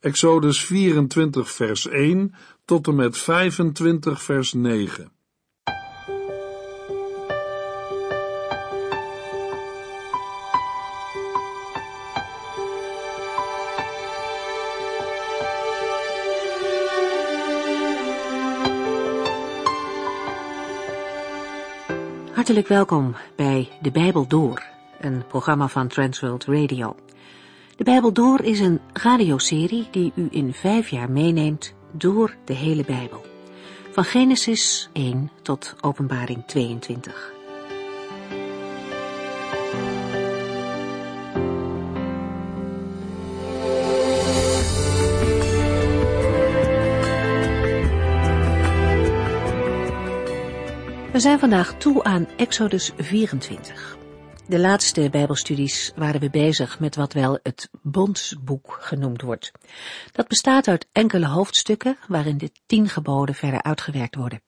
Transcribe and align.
Exodus 0.00 0.64
24 0.64 1.50
vers 1.50 1.88
1 1.88 2.34
tot 2.64 2.86
en 2.86 2.94
met 2.94 3.18
25 3.18 4.22
vers 4.22 4.52
9. 4.52 5.12
Hartelijk 22.32 22.68
welkom 22.68 23.16
bij 23.36 23.68
De 23.80 23.90
Bijbel 23.90 24.26
Door, 24.26 24.62
een 25.00 25.26
programma 25.26 25.68
van 25.68 25.88
Transworld 25.88 26.44
Radio. 26.44 26.96
De 27.78 27.84
Bijbel 27.84 28.12
Door 28.12 28.42
is 28.44 28.60
een 28.60 28.80
radioserie 28.92 29.88
die 29.90 30.12
u 30.14 30.28
in 30.30 30.52
vijf 30.52 30.88
jaar 30.88 31.10
meeneemt 31.10 31.74
door 31.92 32.36
de 32.44 32.52
hele 32.52 32.84
Bijbel. 32.84 33.24
Van 33.90 34.04
Genesis 34.04 34.88
1 34.92 35.30
tot 35.42 35.74
Openbaring 35.80 36.44
22. 36.46 37.32
We 51.12 51.20
zijn 51.20 51.38
vandaag 51.38 51.74
toe 51.74 52.04
aan 52.04 52.28
Exodus 52.36 52.92
24. 52.96 53.96
De 54.48 54.58
laatste 54.58 55.10
Bijbelstudies 55.10 55.92
waren 55.96 56.20
we 56.20 56.30
bezig 56.30 56.80
met 56.80 56.96
wat 56.96 57.12
wel 57.12 57.38
het 57.42 57.68
Bondsboek 57.82 58.76
genoemd 58.80 59.22
wordt. 59.22 59.52
Dat 60.12 60.28
bestaat 60.28 60.68
uit 60.68 60.86
enkele 60.92 61.26
hoofdstukken 61.26 61.98
waarin 62.06 62.38
de 62.38 62.50
tien 62.66 62.88
geboden 62.88 63.34
verder 63.34 63.62
uitgewerkt 63.62 64.14
worden. 64.14 64.42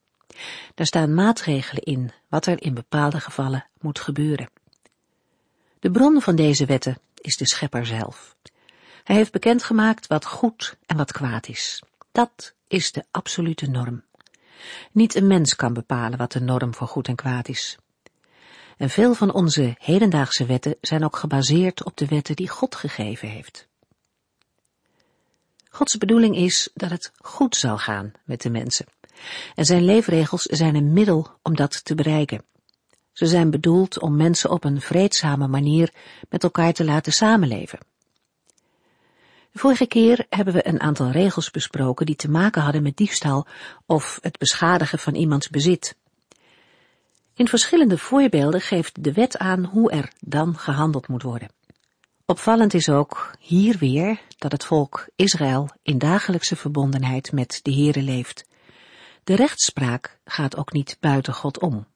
Daar 0.75 0.87
staan 0.87 1.15
maatregelen 1.15 1.83
in 1.83 2.13
wat 2.29 2.47
er 2.47 2.63
in 2.63 2.75
bepaalde 2.75 3.21
gevallen 3.21 3.67
moet 3.81 4.01
gebeuren. 4.01 4.51
De 5.79 5.91
bron 5.91 6.21
van 6.21 6.37
deze 6.37 6.67
wetten 6.67 6.99
is 7.15 7.37
de 7.37 7.47
schepper 7.47 7.87
zelf. 7.87 8.37
Hij 9.05 9.17
heeft 9.17 9.33
bekendgemaakt 9.33 10.07
wat 10.07 10.25
goed 10.25 10.77
en 10.87 10.97
wat 10.97 11.13
kwaad 11.13 11.49
is. 11.49 11.83
Dat 12.13 12.55
is 12.69 12.93
de 12.93 13.05
absolute 13.11 13.67
norm. 13.67 14.05
Niet 14.93 15.15
een 15.15 15.27
mens 15.27 15.57
kan 15.57 15.73
bepalen 15.73 16.19
wat 16.19 16.33
de 16.33 16.41
norm 16.41 16.75
voor 16.75 16.89
goed 16.89 17.09
en 17.09 17.17
kwaad 17.17 17.49
is. 17.49 17.79
En 18.81 18.91
veel 18.91 19.15
van 19.15 19.33
onze 19.33 19.75
hedendaagse 19.79 20.47
wetten 20.47 20.77
zijn 20.81 21.05
ook 21.05 21.17
gebaseerd 21.17 21.85
op 21.85 21.97
de 21.97 22.07
wetten 22.07 22.37
die 22.37 22.49
God 22.49 22.75
gegeven 22.75 23.29
heeft. 23.29 23.69
Gods 25.71 25.99
bedoeling 25.99 26.37
is 26.37 26.71
dat 26.75 26.91
het 26.91 27.13
goed 27.17 27.57
zal 27.57 27.79
gaan 27.79 28.13
met 28.25 28.43
de 28.43 28.51
mensen. 28.51 28.87
En 29.55 29.65
zijn 29.65 29.85
leefregels 29.85 30.43
zijn 30.43 30.75
een 30.75 30.93
middel 30.93 31.31
om 31.43 31.57
dat 31.57 31.85
te 31.85 31.95
bereiken. 31.95 32.45
Ze 33.13 33.27
zijn 33.27 33.51
bedoeld 33.51 34.01
om 34.01 34.17
mensen 34.17 34.51
op 34.51 34.65
een 34.65 34.81
vreedzame 34.81 35.49
manier 35.49 35.93
met 36.29 36.43
elkaar 36.43 36.73
te 36.73 36.85
laten 36.85 37.13
samenleven. 37.13 37.79
De 39.53 39.59
vorige 39.59 39.87
keer 39.87 40.27
hebben 40.29 40.55
we 40.55 40.69
een 40.69 40.81
aantal 40.81 41.11
regels 41.11 41.51
besproken 41.51 42.07
die 42.07 42.17
te 42.17 42.31
maken 42.31 42.63
hadden 42.63 42.83
met 42.83 42.97
diefstal 42.97 43.47
of 43.87 44.19
het 44.23 44.39
beschadigen 44.39 44.99
van 44.99 45.15
iemands 45.15 45.49
bezit. 45.49 45.97
In 47.41 47.49
verschillende 47.49 47.99
voorbeelden 47.99 48.61
geeft 48.61 49.05
de 49.05 49.13
wet 49.13 49.39
aan 49.39 49.65
hoe 49.65 49.91
er 49.91 50.13
dan 50.19 50.59
gehandeld 50.59 51.09
moet 51.09 51.23
worden. 51.23 51.49
Opvallend 52.27 52.75
is 52.75 52.89
ook 52.89 53.31
hier 53.39 53.79
weer 53.79 54.21
dat 54.39 54.53
het 54.53 54.65
volk 54.65 55.09
Israël 55.17 55.69
in 55.83 55.99
dagelijkse 55.99 56.57
verbondenheid 56.57 57.33
met 57.33 57.61
de 57.63 57.73
Heere 57.73 58.03
leeft. 58.03 58.45
De 59.25 59.37
rechtspraak 59.37 60.19
gaat 60.25 60.57
ook 60.57 60.73
niet 60.73 60.97
buiten 61.01 61.35
God 61.35 61.59
om. 61.59 61.87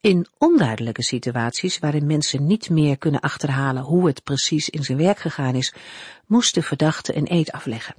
In 0.00 0.26
onduidelijke 0.38 1.02
situaties 1.02 1.78
waarin 1.78 2.06
mensen 2.06 2.46
niet 2.46 2.70
meer 2.70 2.98
kunnen 2.98 3.20
achterhalen 3.20 3.82
hoe 3.82 4.06
het 4.06 4.24
precies 4.24 4.68
in 4.68 4.82
zijn 4.82 4.98
werk 4.98 5.18
gegaan 5.18 5.54
is, 5.54 5.74
moest 6.26 6.54
de 6.54 6.62
verdachte 6.62 7.16
een 7.16 7.32
eed 7.32 7.52
afleggen. 7.52 7.94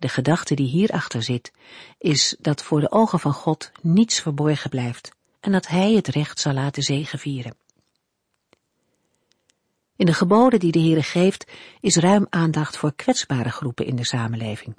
De 0.00 0.08
gedachte 0.08 0.54
die 0.54 0.68
hierachter 0.68 1.22
zit, 1.22 1.52
is 1.98 2.36
dat 2.38 2.62
voor 2.62 2.80
de 2.80 2.90
ogen 2.90 3.20
van 3.20 3.32
God 3.32 3.70
niets 3.80 4.20
verborgen 4.20 4.70
blijft 4.70 5.18
en 5.40 5.52
dat 5.52 5.66
Hij 5.66 5.92
het 5.92 6.08
recht 6.08 6.40
zal 6.40 6.52
laten 6.52 6.82
zegevieren. 6.82 7.56
In 9.96 10.06
de 10.06 10.14
geboden 10.14 10.58
die 10.58 10.72
de 10.72 10.80
Heere 10.80 11.02
geeft, 11.02 11.46
is 11.80 11.96
ruim 11.96 12.26
aandacht 12.30 12.76
voor 12.76 12.94
kwetsbare 12.94 13.50
groepen 13.50 13.86
in 13.86 13.96
de 13.96 14.04
samenleving. 14.04 14.76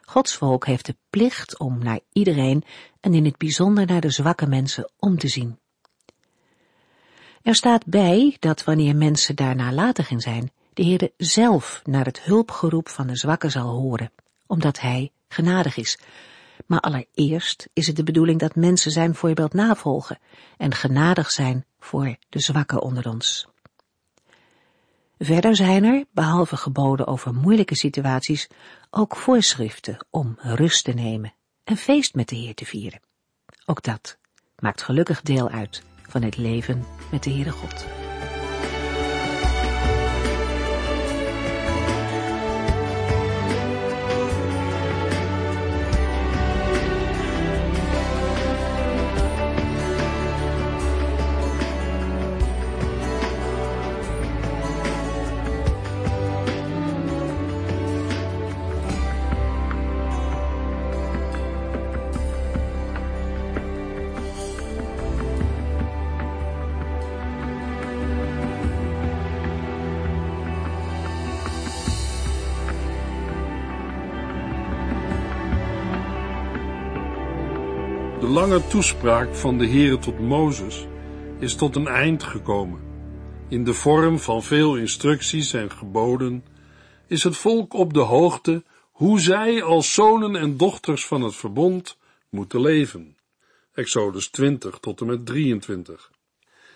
Gods 0.00 0.34
volk 0.34 0.66
heeft 0.66 0.86
de 0.86 0.96
plicht 1.10 1.58
om 1.58 1.78
naar 1.78 2.00
iedereen 2.12 2.64
en 3.00 3.14
in 3.14 3.24
het 3.24 3.38
bijzonder 3.38 3.86
naar 3.86 4.00
de 4.00 4.10
zwakke 4.10 4.46
mensen 4.46 4.90
om 4.98 5.18
te 5.18 5.28
zien. 5.28 5.58
Er 7.42 7.54
staat 7.54 7.86
bij 7.86 8.36
dat 8.38 8.64
wanneer 8.64 8.96
mensen 8.96 9.36
daar 9.36 9.56
nalatig 9.56 10.10
in 10.10 10.20
zijn, 10.20 10.52
de 10.74 10.82
Heerde 10.82 11.12
zelf 11.16 11.82
naar 11.84 12.04
het 12.04 12.22
hulpgeroep 12.22 12.88
van 12.88 13.06
de 13.06 13.16
zwakken 13.16 13.50
zal 13.50 13.68
horen, 13.68 14.12
omdat 14.46 14.80
Hij 14.80 15.12
genadig 15.28 15.76
is. 15.76 15.98
Maar 16.66 16.80
allereerst 16.80 17.68
is 17.72 17.86
het 17.86 17.96
de 17.96 18.02
bedoeling 18.02 18.40
dat 18.40 18.54
mensen 18.54 18.90
zijn 18.90 19.14
voorbeeld 19.14 19.52
navolgen 19.52 20.18
en 20.56 20.74
genadig 20.74 21.30
zijn 21.30 21.64
voor 21.78 22.16
de 22.28 22.40
zwakken 22.40 22.82
onder 22.82 23.08
ons. 23.08 23.48
Verder 25.18 25.56
zijn 25.56 25.84
er, 25.84 26.04
behalve 26.10 26.56
geboden 26.56 27.06
over 27.06 27.34
moeilijke 27.34 27.76
situaties, 27.76 28.48
ook 28.90 29.16
voorschriften 29.16 30.06
om 30.10 30.34
rust 30.38 30.84
te 30.84 30.92
nemen 30.92 31.34
en 31.64 31.76
feest 31.76 32.14
met 32.14 32.28
de 32.28 32.36
Heer 32.36 32.54
te 32.54 32.64
vieren. 32.64 33.00
Ook 33.64 33.82
dat 33.82 34.18
maakt 34.58 34.82
gelukkig 34.82 35.22
deel 35.22 35.48
uit 35.48 35.82
van 36.08 36.22
het 36.22 36.36
leven 36.36 36.84
met 37.10 37.22
de 37.22 37.30
Heere 37.30 37.50
God. 37.50 38.01
De 78.22 78.28
lange 78.28 78.66
toespraak 78.66 79.34
van 79.34 79.58
de 79.58 79.66
Heere 79.66 79.98
tot 79.98 80.18
Mozes 80.18 80.86
is 81.38 81.54
tot 81.54 81.76
een 81.76 81.86
eind 81.86 82.22
gekomen. 82.22 82.80
In 83.48 83.64
de 83.64 83.74
vorm 83.74 84.18
van 84.18 84.42
veel 84.42 84.76
instructies 84.76 85.52
en 85.52 85.70
geboden 85.70 86.44
is 87.06 87.22
het 87.22 87.36
volk 87.36 87.72
op 87.72 87.92
de 87.92 88.00
hoogte 88.00 88.64
hoe 88.90 89.20
zij 89.20 89.62
als 89.62 89.94
zonen 89.94 90.36
en 90.36 90.56
dochters 90.56 91.06
van 91.06 91.22
het 91.22 91.34
verbond 91.34 91.98
moeten 92.28 92.60
leven. 92.60 93.16
Exodus 93.74 94.28
20 94.28 94.78
tot 94.78 95.00
en 95.00 95.06
met 95.06 95.26
23. 95.26 96.10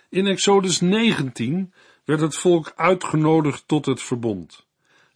In 0.08 0.26
Exodus 0.26 0.80
19 0.80 1.72
werd 2.04 2.20
het 2.20 2.36
volk 2.36 2.72
uitgenodigd 2.76 3.62
tot 3.66 3.86
het 3.86 4.02
verbond. 4.02 4.66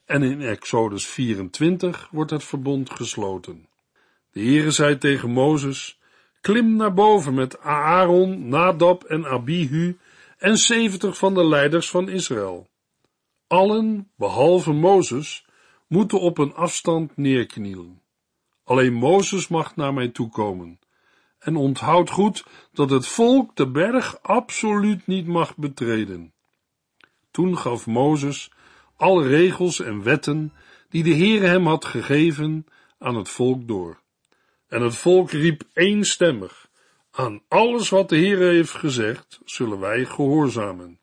En 0.04 0.22
in 0.22 0.40
Exodus 0.40 1.06
24 1.06 2.08
wordt 2.10 2.30
het 2.30 2.44
verbond 2.44 2.90
gesloten. 2.90 3.66
De 4.32 4.40
Heere 4.40 4.70
zei 4.70 4.98
tegen 4.98 5.30
Mozes, 5.30 5.98
Klim 6.40 6.76
naar 6.76 6.94
boven 6.94 7.34
met 7.34 7.60
Aaron, 7.60 8.48
Nadab 8.48 9.04
en 9.04 9.26
Abihu 9.26 9.98
en 10.38 10.58
zeventig 10.58 11.18
van 11.18 11.34
de 11.34 11.44
leiders 11.44 11.90
van 11.90 12.08
Israël. 12.08 12.68
Allen, 13.46 14.10
behalve 14.16 14.72
Mozes, 14.72 15.46
moeten 15.86 16.20
op 16.20 16.38
een 16.38 16.54
afstand 16.54 17.16
neerknielen. 17.16 18.02
Alleen 18.64 18.92
Mozes 18.92 19.48
mag 19.48 19.76
naar 19.76 19.94
mij 19.94 20.08
toekomen. 20.08 20.78
En 21.38 21.56
onthoud 21.56 22.10
goed 22.10 22.44
dat 22.72 22.90
het 22.90 23.06
volk 23.06 23.56
de 23.56 23.70
berg 23.70 24.22
absoluut 24.22 25.06
niet 25.06 25.26
mag 25.26 25.56
betreden. 25.56 26.32
Toen 27.30 27.58
gaf 27.58 27.86
Mozes 27.86 28.50
alle 28.96 29.26
regels 29.26 29.80
en 29.80 30.02
wetten 30.02 30.52
die 30.88 31.02
de 31.02 31.14
Heere 31.14 31.46
hem 31.46 31.66
had 31.66 31.84
gegeven 31.84 32.66
aan 32.98 33.16
het 33.16 33.28
volk 33.28 33.68
door. 33.68 34.00
En 34.70 34.82
het 34.82 34.96
volk 34.96 35.30
riep 35.30 35.62
eenstemmig, 35.72 36.68
aan 37.10 37.42
alles 37.48 37.88
wat 37.88 38.08
de 38.08 38.16
Heer 38.16 38.38
heeft 38.38 38.72
gezegd, 38.72 39.40
zullen 39.44 39.78
wij 39.78 40.04
gehoorzamen. 40.04 41.00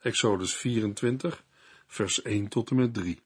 Exodus 0.00 0.54
24, 0.54 1.44
vers 1.86 2.22
1 2.22 2.48
tot 2.48 2.70
en 2.70 2.76
met 2.76 2.94
3. 2.94 3.20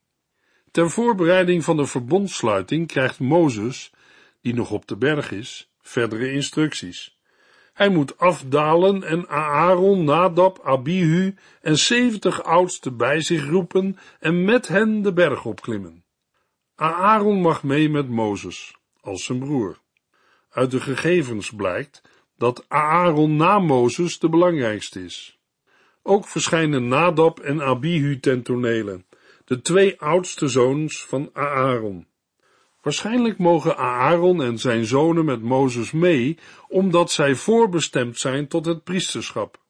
Ter 0.70 0.90
voorbereiding 0.90 1.64
van 1.64 1.76
de 1.76 1.86
verbondsluiting 1.86 2.86
krijgt 2.86 3.18
Mozes, 3.18 3.92
die 4.40 4.54
nog 4.54 4.70
op 4.70 4.86
de 4.86 4.96
berg 4.96 5.30
is, 5.30 5.70
verdere 5.80 6.32
instructies. 6.32 7.18
Hij 7.72 7.88
moet 7.88 8.18
afdalen 8.18 9.02
en 9.02 9.28
Aaron, 9.28 10.04
Nadab, 10.04 10.60
Abihu 10.62 11.34
en 11.60 11.78
zeventig 11.78 12.42
oudsten 12.42 12.96
bij 12.96 13.20
zich 13.20 13.48
roepen 13.48 13.98
en 14.20 14.44
met 14.44 14.68
hen 14.68 15.02
de 15.02 15.12
berg 15.12 15.44
opklimmen. 15.44 16.04
Aaron 16.74 17.40
mag 17.40 17.62
mee 17.62 17.90
met 17.90 18.08
Mozes, 18.08 18.74
als 19.04 19.24
zijn 19.24 19.38
broer. 19.38 19.78
Uit 20.50 20.70
de 20.70 20.80
gegevens 20.80 21.50
blijkt 21.50 22.02
dat 22.36 22.64
Aaron 22.68 23.36
na 23.36 23.58
Mozes 23.58 24.18
de 24.18 24.28
belangrijkste 24.28 25.04
is. 25.04 25.38
Ook 26.02 26.28
verschijnen 26.28 26.88
Nadab 26.88 27.38
en 27.38 27.62
Abihu 27.62 28.20
ten 28.20 28.42
tonele, 28.42 29.04
de 29.44 29.60
twee 29.60 30.00
oudste 30.00 30.48
zoons 30.48 31.04
van 31.04 31.30
Aaron. 31.32 32.06
Waarschijnlijk 32.82 33.38
mogen 33.38 33.76
Aaron 33.76 34.42
en 34.42 34.58
zijn 34.58 34.84
zonen 34.84 35.24
met 35.24 35.42
Mozes 35.42 35.92
mee, 35.92 36.38
omdat 36.68 37.10
zij 37.10 37.34
voorbestemd 37.34 38.18
zijn 38.18 38.48
tot 38.48 38.66
het 38.66 38.84
priesterschap. 38.84 39.62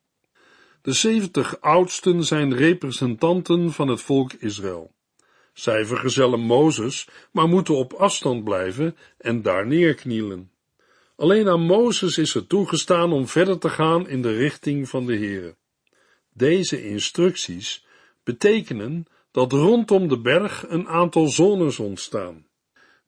De 0.83 0.93
zeventig 0.93 1.61
oudsten 1.61 2.25
zijn 2.25 2.55
representanten 2.55 3.73
van 3.73 3.89
het 3.89 4.01
volk 4.01 4.33
Israël. 4.33 4.93
Zij 5.55 5.85
vergezellen 5.85 6.41
Mozes, 6.41 7.09
maar 7.33 7.49
moeten 7.49 7.75
op 7.77 7.93
afstand 7.93 8.45
blijven 8.45 8.97
en 9.19 9.43
daar 9.43 9.67
neerknielen. 9.67 10.51
Alleen 11.17 11.49
aan 11.49 11.67
Mozes 11.67 12.19
is 12.19 12.35
het 12.35 12.49
toegestaan 12.49 13.13
om 13.13 13.29
verder 13.29 13.59
te 13.59 13.69
gaan 13.69 14.09
in 14.09 14.23
de 14.23 14.37
richting 14.37 14.89
van 14.89 15.07
de 15.07 15.17
Heere. 15.17 15.57
Deze 16.33 16.89
instructies 16.89 17.87
betekenen 18.23 19.07
dat 19.31 19.53
rondom 19.53 20.09
de 20.09 20.21
berg 20.21 20.65
een 20.69 20.89
aantal 20.89 21.27
zones 21.27 21.79
ontstaan. 21.79 22.47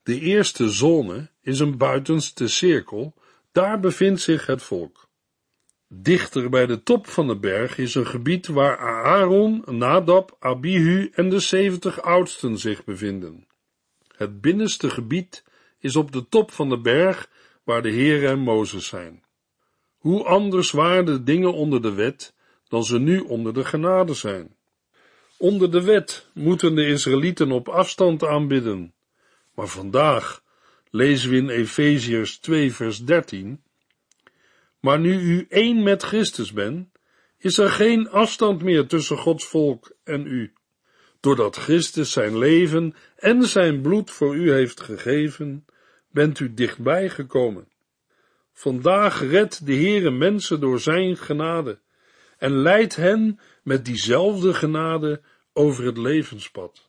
De 0.03 0.21
eerste 0.21 0.71
zone 0.71 1.31
is 1.43 1.61
een 1.61 1.77
buitenste 1.77 2.49
cirkel, 2.49 3.15
daar 3.53 3.81
bevindt 3.81 4.21
zich 4.21 4.47
het 4.47 4.63
volk. 4.63 5.06
Dichter 5.89 6.51
bij 6.51 6.67
de 6.67 6.83
top 6.83 7.07
van 7.07 7.27
de 7.27 7.37
berg 7.37 7.79
is 7.79 7.95
een 7.95 8.07
gebied 8.07 8.47
waar 8.47 8.79
Aaron, 8.79 9.63
Nadab, 9.67 10.37
Abihu 10.39 11.11
en 11.15 11.29
de 11.29 11.41
zeventig 11.41 12.03
oudsten 12.03 12.59
zich 12.59 12.85
bevinden. 12.85 13.47
Het 14.17 14.41
binnenste 14.41 14.91
gebied 14.91 15.45
is 15.79 15.97
op 15.97 16.13
de 16.13 16.29
top 16.29 16.51
van 16.51 16.69
de 16.69 16.79
berg 16.79 17.29
waar 17.65 17.83
de 17.83 17.91
Heer 17.91 18.27
en 18.27 18.39
Mozes 18.39 18.87
zijn. 18.87 19.23
Hoe 19.97 20.25
anders 20.25 20.71
waren 20.71 21.05
de 21.05 21.23
dingen 21.23 21.53
onder 21.53 21.83
de 21.83 21.93
wet 21.93 22.35
dan 22.69 22.85
ze 22.85 22.99
nu 22.99 23.21
onder 23.21 23.55
de 23.55 23.65
genade 23.65 24.15
zijn. 24.15 24.57
Onder 25.37 25.71
de 25.71 25.83
wet 25.83 26.29
moeten 26.35 26.75
de 26.75 26.87
Israëlieten 26.87 27.53
op 27.53 27.69
afstand 27.69 28.25
aanbidden, 28.25 28.95
maar 29.55 29.69
vandaag 29.69 30.43
lezen 30.91 31.31
we 31.31 31.37
in 31.37 31.49
Efeziërs 31.49 32.39
2 32.39 32.73
vers 32.73 33.05
13, 33.05 33.63
maar 34.87 35.01
nu 35.01 35.21
u 35.21 35.47
één 35.49 35.83
met 35.83 36.03
Christus 36.03 36.53
bent, 36.53 36.89
is 37.39 37.59
er 37.59 37.71
geen 37.71 38.11
afstand 38.11 38.63
meer 38.63 38.87
tussen 38.87 39.19
Gods 39.19 39.45
volk 39.45 39.97
en 40.05 40.27
u. 40.27 40.53
Doordat 41.21 41.57
Christus 41.57 42.13
zijn 42.13 42.39
leven 42.39 42.95
en 43.17 43.43
zijn 43.43 43.81
bloed 43.81 44.11
voor 44.11 44.37
u 44.37 44.53
heeft 44.53 44.81
gegeven, 44.81 45.65
bent 46.11 46.41
u 46.41 46.55
dichtbij 46.55 47.09
gekomen. 47.09 47.69
Vandaag 48.53 49.21
redt 49.21 49.67
de 49.67 49.75
Heere 49.75 50.11
mensen 50.11 50.61
door 50.61 50.81
zijn 50.81 51.17
genade 51.17 51.79
en 52.39 52.53
leidt 52.53 52.97
hen 52.97 53.41
met 53.63 53.85
diezelfde 53.85 54.55
genade 54.55 55.21
over 55.53 55.85
het 55.85 55.97
levenspad. 55.97 56.89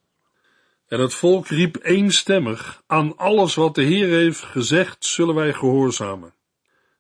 En 0.87 0.99
het 0.99 1.13
volk 1.13 1.47
riep 1.47 1.77
eenstemmig, 1.81 2.83
aan 2.87 3.17
alles 3.17 3.55
wat 3.55 3.75
de 3.75 3.83
Heer 3.83 4.07
heeft 4.07 4.43
gezegd, 4.43 5.05
zullen 5.05 5.35
wij 5.35 5.53
gehoorzamen. 5.53 6.35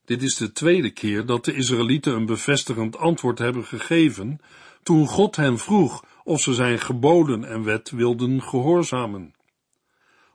Dit 0.07 0.23
is 0.23 0.35
de 0.35 0.51
tweede 0.51 0.89
keer 0.91 1.25
dat 1.25 1.45
de 1.45 1.53
Israëlieten 1.53 2.13
een 2.13 2.25
bevestigend 2.25 2.97
antwoord 2.97 3.39
hebben 3.39 3.65
gegeven, 3.65 4.39
toen 4.83 5.07
God 5.07 5.35
hen 5.35 5.57
vroeg 5.57 6.05
of 6.23 6.41
ze 6.41 6.53
zijn 6.53 6.79
geboden 6.79 7.43
en 7.43 7.63
wet 7.63 7.89
wilden 7.89 8.41
gehoorzamen. 8.41 9.33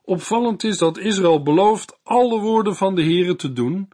Opvallend 0.02 0.64
is 0.64 0.78
dat 0.78 0.98
Israël 0.98 1.42
belooft 1.42 1.98
alle 2.02 2.40
woorden 2.40 2.76
van 2.76 2.94
de 2.94 3.02
Heere 3.02 3.36
te 3.36 3.52
doen, 3.52 3.88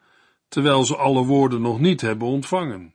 terwijl 0.49 0.85
ze 0.85 0.97
alle 0.97 1.25
woorden 1.25 1.61
nog 1.61 1.81
niet 1.81 2.01
hebben 2.01 2.29
ontvangen. 2.29 2.95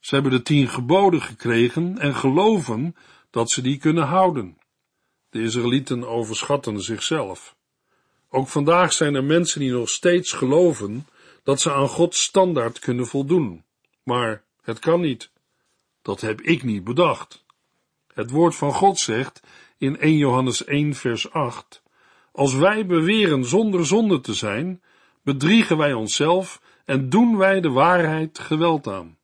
Ze 0.00 0.14
hebben 0.14 0.32
de 0.32 0.42
tien 0.42 0.68
geboden 0.68 1.22
gekregen 1.22 1.98
en 1.98 2.14
geloven 2.14 2.96
dat 3.30 3.50
ze 3.50 3.62
die 3.62 3.78
kunnen 3.78 4.06
houden. 4.06 4.58
De 5.30 5.42
Israëlieten 5.42 6.08
overschatten 6.08 6.80
zichzelf. 6.80 7.56
Ook 8.30 8.48
vandaag 8.48 8.92
zijn 8.92 9.14
er 9.14 9.24
mensen 9.24 9.60
die 9.60 9.72
nog 9.72 9.88
steeds 9.88 10.32
geloven 10.32 11.06
dat 11.48 11.60
ze 11.60 11.72
aan 11.72 11.88
Gods 11.88 12.22
standaard 12.22 12.78
kunnen 12.78 13.06
voldoen. 13.06 13.64
Maar 14.02 14.44
het 14.62 14.78
kan 14.78 15.00
niet. 15.00 15.30
Dat 16.02 16.20
heb 16.20 16.40
ik 16.40 16.62
niet 16.62 16.84
bedacht. 16.84 17.44
Het 18.14 18.30
woord 18.30 18.54
van 18.54 18.72
God 18.72 18.98
zegt 18.98 19.40
in 19.78 19.98
1 19.98 20.16
Johannes 20.16 20.64
1 20.64 20.94
vers 20.94 21.30
8, 21.30 21.82
als 22.32 22.54
wij 22.54 22.86
beweren 22.86 23.44
zonder 23.44 23.86
zonde 23.86 24.20
te 24.20 24.34
zijn, 24.34 24.82
bedriegen 25.22 25.76
wij 25.76 25.92
onszelf 25.92 26.60
en 26.84 27.08
doen 27.08 27.36
wij 27.36 27.60
de 27.60 27.70
waarheid 27.70 28.38
geweld 28.38 28.86
aan. 28.86 29.18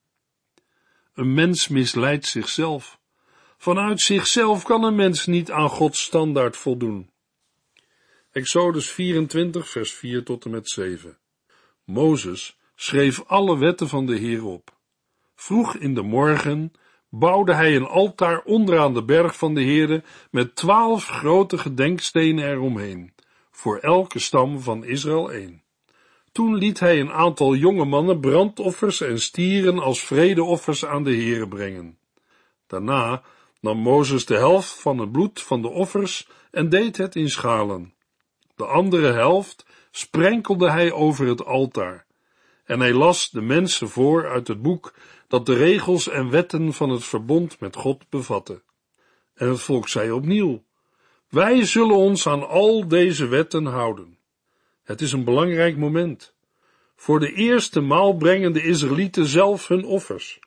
Een 1.15 1.35
mens 1.35 1.69
misleidt 1.69 2.27
zichzelf. 2.27 2.99
Vanuit 3.57 4.01
zichzelf 4.01 4.63
kan 4.63 4.85
een 4.85 4.95
mens 4.95 5.27
niet 5.27 5.51
aan 5.51 5.69
Gods 5.69 6.03
standaard 6.03 6.57
voldoen. 6.57 7.11
Exodus 8.31 8.91
24, 8.91 9.69
vers 9.69 9.93
4 9.93 10.25
tot 10.25 10.45
en 10.45 10.51
met 10.51 10.69
7. 10.69 11.19
Mozes 11.85 12.59
schreef 12.75 13.25
alle 13.27 13.59
wetten 13.59 13.89
van 13.89 14.07
de 14.07 14.17
Heer 14.17 14.45
op. 14.45 14.73
Vroeg 15.35 15.77
in 15.77 15.95
de 15.95 16.03
morgen 16.03 16.73
bouwde 17.09 17.55
hij 17.55 17.77
een 17.77 17.87
altaar 17.87 18.43
onderaan 18.45 18.95
de 18.95 19.05
berg 19.05 19.37
van 19.37 19.55
de 19.55 19.63
Heere 19.63 20.03
met 20.31 20.57
twaalf 20.57 21.09
grote 21.09 21.59
gedenkstenen 21.59 22.51
eromheen, 22.51 23.15
voor 23.51 23.79
elke 23.79 24.19
stam 24.19 24.61
van 24.61 24.85
Israël 24.85 25.33
één. 25.33 25.63
Toen 26.33 26.55
liet 26.55 26.81
hij 26.81 27.01
een 27.01 27.13
aantal 27.13 27.55
jonge 27.55 27.85
mannen 27.85 28.21
brandoffers 28.21 29.01
en 29.01 29.21
stieren 29.21 29.79
als 29.79 30.01
vredeoffers 30.01 30.85
aan 30.85 31.05
de 31.05 31.15
Heere 31.15 31.49
brengen. 31.49 31.99
Daarna 32.67 33.23
nam 33.61 33.79
Mozes 33.79 34.27
de 34.27 34.37
helft 34.37 34.81
van 34.81 34.99
het 34.99 35.13
bloed 35.13 35.43
van 35.43 35.63
de 35.63 35.69
offers 35.69 36.29
en 36.51 36.69
deed 36.69 36.97
het 36.97 37.17
in 37.17 37.31
schalen. 37.31 37.95
De 38.57 38.65
andere 38.67 39.13
helft 39.13 39.67
sprenkelde 39.97 40.71
hij 40.71 40.93
over 40.93 41.27
het 41.27 41.45
altaar. 41.45 42.07
En 42.65 42.81
hij 42.81 42.93
las 42.93 43.31
de 43.31 43.41
mensen 43.41 43.89
voor 43.89 44.29
uit 44.29 44.49
het 44.49 44.63
boek 44.63 44.95
dat 45.29 45.47
de 45.47 45.55
regels 45.55 46.09
en 46.09 46.31
wetten 46.31 46.73
van 46.73 46.91
het 46.91 47.05
verbond 47.05 47.61
met 47.61 47.77
God 47.77 48.09
bevatte. 48.09 48.63
En 49.35 49.49
het 49.49 49.61
volk 49.61 49.89
zei 49.89 50.11
opnieuw: 50.11 50.65
Wij 51.29 51.65
zullen 51.65 51.97
ons 51.97 52.27
aan 52.27 52.49
al 52.49 52.89
deze 52.89 53.27
wetten 53.27 53.65
houden. 53.65 54.19
Het 54.85 55.01
is 55.01 55.13
een 55.13 55.25
belangrijk 55.25 55.77
moment. 55.77 56.35
Voor 56.97 57.21
de 57.21 57.33
eerste 57.33 57.81
maal 57.81 58.17
brengen 58.17 58.53
de 58.53 58.63
Israëlieten 58.63 59.27
zelf 59.27 59.69
hun 59.69 59.85
offers. 59.85 60.39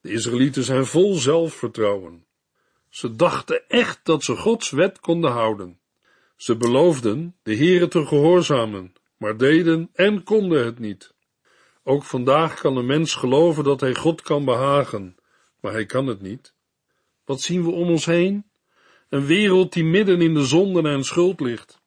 De 0.00 0.10
Israëlieten 0.10 0.64
zijn 0.64 0.86
vol 0.86 1.14
zelfvertrouwen. 1.14 2.24
Ze 2.88 3.16
dachten 3.16 3.68
echt 3.68 4.00
dat 4.02 4.24
ze 4.24 4.36
Gods 4.36 4.70
wet 4.70 5.00
konden 5.00 5.30
houden. 5.30 5.78
Ze 6.36 6.56
beloofden 6.56 7.36
de 7.42 7.56
Heere 7.56 7.88
te 7.88 8.06
gehoorzamen, 8.06 8.92
maar 9.16 9.36
deden 9.36 9.90
en 9.92 10.22
konden 10.22 10.64
het 10.64 10.78
niet. 10.78 11.14
Ook 11.82 12.04
vandaag 12.04 12.60
kan 12.60 12.76
een 12.76 12.86
mens 12.86 13.14
geloven 13.14 13.64
dat 13.64 13.80
hij 13.80 13.94
God 13.94 14.22
kan 14.22 14.44
behagen, 14.44 15.16
maar 15.60 15.72
hij 15.72 15.86
kan 15.86 16.06
het 16.06 16.20
niet. 16.20 16.54
Wat 17.24 17.40
zien 17.40 17.62
we 17.62 17.70
om 17.70 17.88
ons 17.88 18.04
heen? 18.04 18.44
Een 19.08 19.26
wereld 19.26 19.72
die 19.72 19.84
midden 19.84 20.20
in 20.20 20.34
de 20.34 20.44
zonde 20.44 20.88
en 20.88 21.04
schuld 21.04 21.40
ligt. 21.40 21.80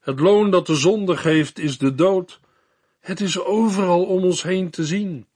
Het 0.00 0.20
loon 0.20 0.50
dat 0.50 0.66
de 0.66 0.74
zonde 0.74 1.16
geeft 1.16 1.58
is 1.58 1.78
de 1.78 1.94
dood. 1.94 2.40
Het 3.00 3.20
is 3.20 3.40
overal 3.40 4.04
om 4.04 4.24
ons 4.24 4.42
heen 4.42 4.70
te 4.70 4.84
zien. 4.84 5.26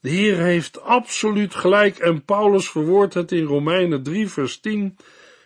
De 0.00 0.08
Heer 0.08 0.36
heeft 0.36 0.80
absoluut 0.80 1.54
gelijk 1.54 1.98
en 1.98 2.24
Paulus 2.24 2.70
verwoordt 2.70 3.14
het 3.14 3.32
in 3.32 3.44
Romeinen 3.44 4.02
3 4.02 4.28
vers 4.28 4.60
10. 4.60 4.96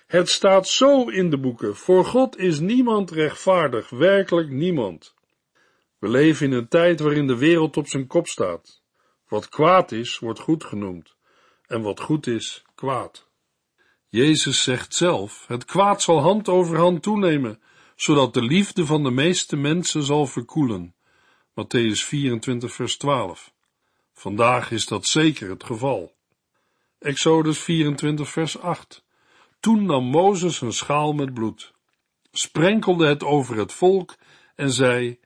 Het 0.07 0.29
staat 0.29 0.69
zo 0.69 1.09
in 1.09 1.31
de 1.31 1.39
boeken, 1.39 1.77
voor 1.77 2.05
God 2.05 2.39
is 2.39 2.59
niemand 2.59 3.11
rechtvaardig, 3.11 3.91
werkelijk 3.91 4.51
niemand. 4.51 5.15
We 5.99 6.09
leven 6.09 6.47
in 6.47 6.53
een 6.53 6.69
tijd 6.69 7.01
waarin 7.01 7.27
de 7.27 7.37
wereld 7.37 7.77
op 7.77 7.89
zijn 7.89 8.07
kop 8.07 8.27
staat. 8.27 8.83
Wat 9.29 9.49
kwaad 9.49 9.93
is, 9.93 10.19
wordt 10.19 10.41
goed 10.41 10.65
genoemd, 10.65 11.15
en 11.67 11.83
wat 11.83 12.01
goed 12.01 12.27
is, 12.27 12.65
kwaad. 12.75 13.29
Jezus 14.09 14.63
zegt 14.63 14.95
zelf, 14.95 15.45
het 15.47 15.65
kwaad 15.65 16.03
zal 16.03 16.21
hand 16.21 16.49
over 16.49 16.79
hand 16.79 17.03
toenemen, 17.03 17.61
zodat 17.97 18.35
de 18.35 18.43
liefde 18.43 18.87
van 18.87 19.03
de 19.03 19.11
meeste 19.11 19.57
mensen 19.57 20.03
zal 20.03 20.27
verkoelen. 20.27 20.95
Matthäus 21.51 22.05
24 22.05 22.75
vers 22.75 22.97
12. 22.97 23.53
Vandaag 24.13 24.71
is 24.71 24.87
dat 24.87 25.07
zeker 25.07 25.51
het 25.51 25.65
geval. 25.65 26.15
Exodus 26.99 27.59
24 27.59 28.29
vers 28.29 28.59
8. 28.59 29.05
Toen 29.67 29.87
nam 29.87 30.05
Mozes 30.05 30.61
een 30.61 30.73
schaal 30.73 31.13
met 31.13 31.35
bloed. 31.35 31.73
sprenkelde 32.33 33.07
het 33.07 33.25
over 33.25 33.57
het 33.57 33.73
volk 33.73 34.17
en 34.57 34.71
zei, 34.71 35.19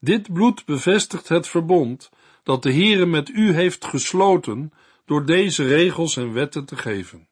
dit 0.00 0.32
bloed 0.32 0.64
bevestigt 0.64 1.28
het 1.28 1.48
verbond 1.48 2.10
dat 2.42 2.62
de 2.62 2.72
Heere 2.72 3.06
met 3.06 3.28
u 3.28 3.52
heeft 3.52 3.84
gesloten 3.84 4.72
door 5.04 5.26
deze 5.26 5.68
regels 5.68 6.16
en 6.16 6.32
wetten 6.32 6.64
te 6.64 6.76
geven. 6.76 7.28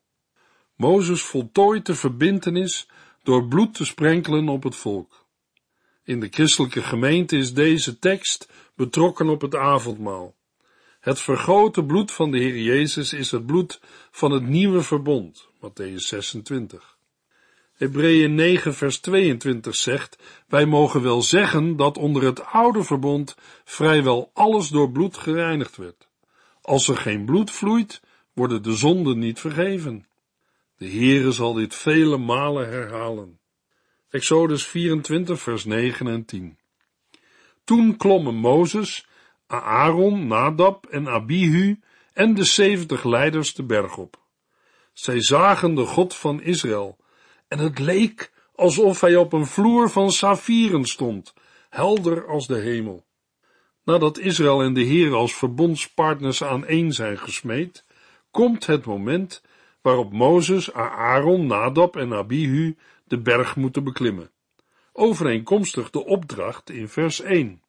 Mozes 0.76 1.22
voltooit 1.22 1.86
de 1.86 1.94
verbintenis 1.94 2.88
door 3.22 3.48
bloed 3.48 3.74
te 3.74 3.84
sprenkelen 3.84 4.48
op 4.48 4.62
het 4.62 4.76
volk. 4.76 5.26
In 6.04 6.20
de 6.20 6.28
christelijke 6.30 6.82
gemeente 6.82 7.36
is 7.36 7.54
deze 7.54 7.98
tekst 7.98 8.48
betrokken 8.74 9.28
op 9.28 9.40
het 9.40 9.54
avondmaal. 9.54 10.34
Het 11.00 11.20
vergoten 11.20 11.86
bloed 11.86 12.12
van 12.12 12.30
de 12.30 12.38
Heer 12.38 12.58
Jezus 12.58 13.12
is 13.12 13.30
het 13.30 13.46
bloed 13.46 13.80
van 14.10 14.30
het 14.30 14.46
nieuwe 14.46 14.82
verbond, 14.82 15.48
Matthäus 15.64 16.08
26. 16.08 16.96
Hebreeën 17.74 18.34
9 18.34 18.74
vers 18.74 18.98
22 19.00 19.74
zegt, 19.74 20.18
wij 20.48 20.66
mogen 20.66 21.02
wel 21.02 21.22
zeggen 21.22 21.76
dat 21.76 21.98
onder 21.98 22.22
het 22.22 22.44
oude 22.44 22.84
verbond 22.84 23.36
vrijwel 23.64 24.30
alles 24.32 24.68
door 24.68 24.90
bloed 24.90 25.16
gereinigd 25.16 25.76
werd. 25.76 26.08
Als 26.60 26.88
er 26.88 26.96
geen 26.96 27.24
bloed 27.24 27.50
vloeit, 27.50 28.00
worden 28.32 28.62
de 28.62 28.76
zonden 28.76 29.18
niet 29.18 29.40
vergeven. 29.40 30.06
De 30.76 30.90
Heere 30.90 31.32
zal 31.32 31.52
dit 31.52 31.74
vele 31.74 32.16
malen 32.16 32.68
herhalen. 32.68 33.38
Exodus 34.10 34.66
24 34.66 35.40
vers 35.40 35.64
9 35.64 36.06
en 36.06 36.24
10. 36.24 36.58
Toen 37.64 37.96
klommen 37.96 38.34
Mozes, 38.34 39.06
Aaron, 39.46 40.26
Nadab 40.26 40.86
en 40.86 41.08
Abihu 41.08 41.80
en 42.12 42.34
de 42.34 42.44
zeventig 42.44 43.04
leiders 43.04 43.54
de 43.54 43.62
berg 43.62 43.96
op. 43.96 44.23
Zij 44.94 45.22
zagen 45.22 45.74
de 45.74 45.84
God 45.84 46.14
van 46.14 46.42
Israël, 46.42 46.96
en 47.48 47.58
het 47.58 47.78
leek 47.78 48.32
alsof 48.54 49.00
hij 49.00 49.16
op 49.16 49.32
een 49.32 49.46
vloer 49.46 49.90
van 49.90 50.12
saffieren 50.12 50.84
stond, 50.84 51.34
helder 51.68 52.26
als 52.26 52.46
de 52.46 52.58
hemel. 52.58 53.04
Nadat 53.84 54.18
Israël 54.18 54.62
en 54.62 54.74
de 54.74 54.82
Heer 54.82 55.14
als 55.14 55.34
verbondspartners 55.34 56.44
aaneen 56.44 56.92
zijn 56.92 57.18
gesmeed, 57.18 57.84
komt 58.30 58.66
het 58.66 58.84
moment 58.84 59.42
waarop 59.82 60.12
Mozes, 60.12 60.72
Aaron, 60.72 61.46
Nadab 61.46 61.96
en 61.96 62.12
Abihu 62.12 62.76
de 63.04 63.18
berg 63.18 63.56
moeten 63.56 63.84
beklimmen. 63.84 64.30
Overeenkomstig 64.92 65.90
de 65.90 66.04
opdracht 66.04 66.70
in 66.70 66.88
vers 66.88 67.20
1. 67.20 67.62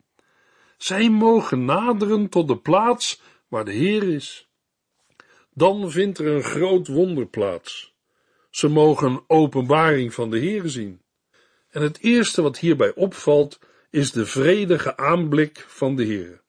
Zij 0.77 1.09
mogen 1.09 1.65
naderen 1.65 2.29
tot 2.29 2.47
de 2.47 2.57
plaats 2.57 3.21
waar 3.47 3.65
de 3.65 3.71
Heer 3.71 4.03
is. 4.03 4.49
Dan 5.57 5.91
vindt 5.91 6.19
er 6.19 6.27
een 6.27 6.43
groot 6.43 6.87
wonder 6.87 7.25
plaats. 7.27 7.93
Ze 8.49 8.67
mogen 8.67 9.11
een 9.11 9.23
openbaring 9.27 10.13
van 10.13 10.29
de 10.29 10.37
Heer 10.37 10.69
zien. 10.69 11.01
En 11.69 11.81
het 11.81 11.99
eerste 11.99 12.41
wat 12.41 12.57
hierbij 12.57 12.93
opvalt, 12.95 13.59
is 13.89 14.11
de 14.11 14.25
vredige 14.25 14.97
aanblik 14.97 15.65
van 15.67 15.95
de 15.95 16.03
Heer. 16.03 16.41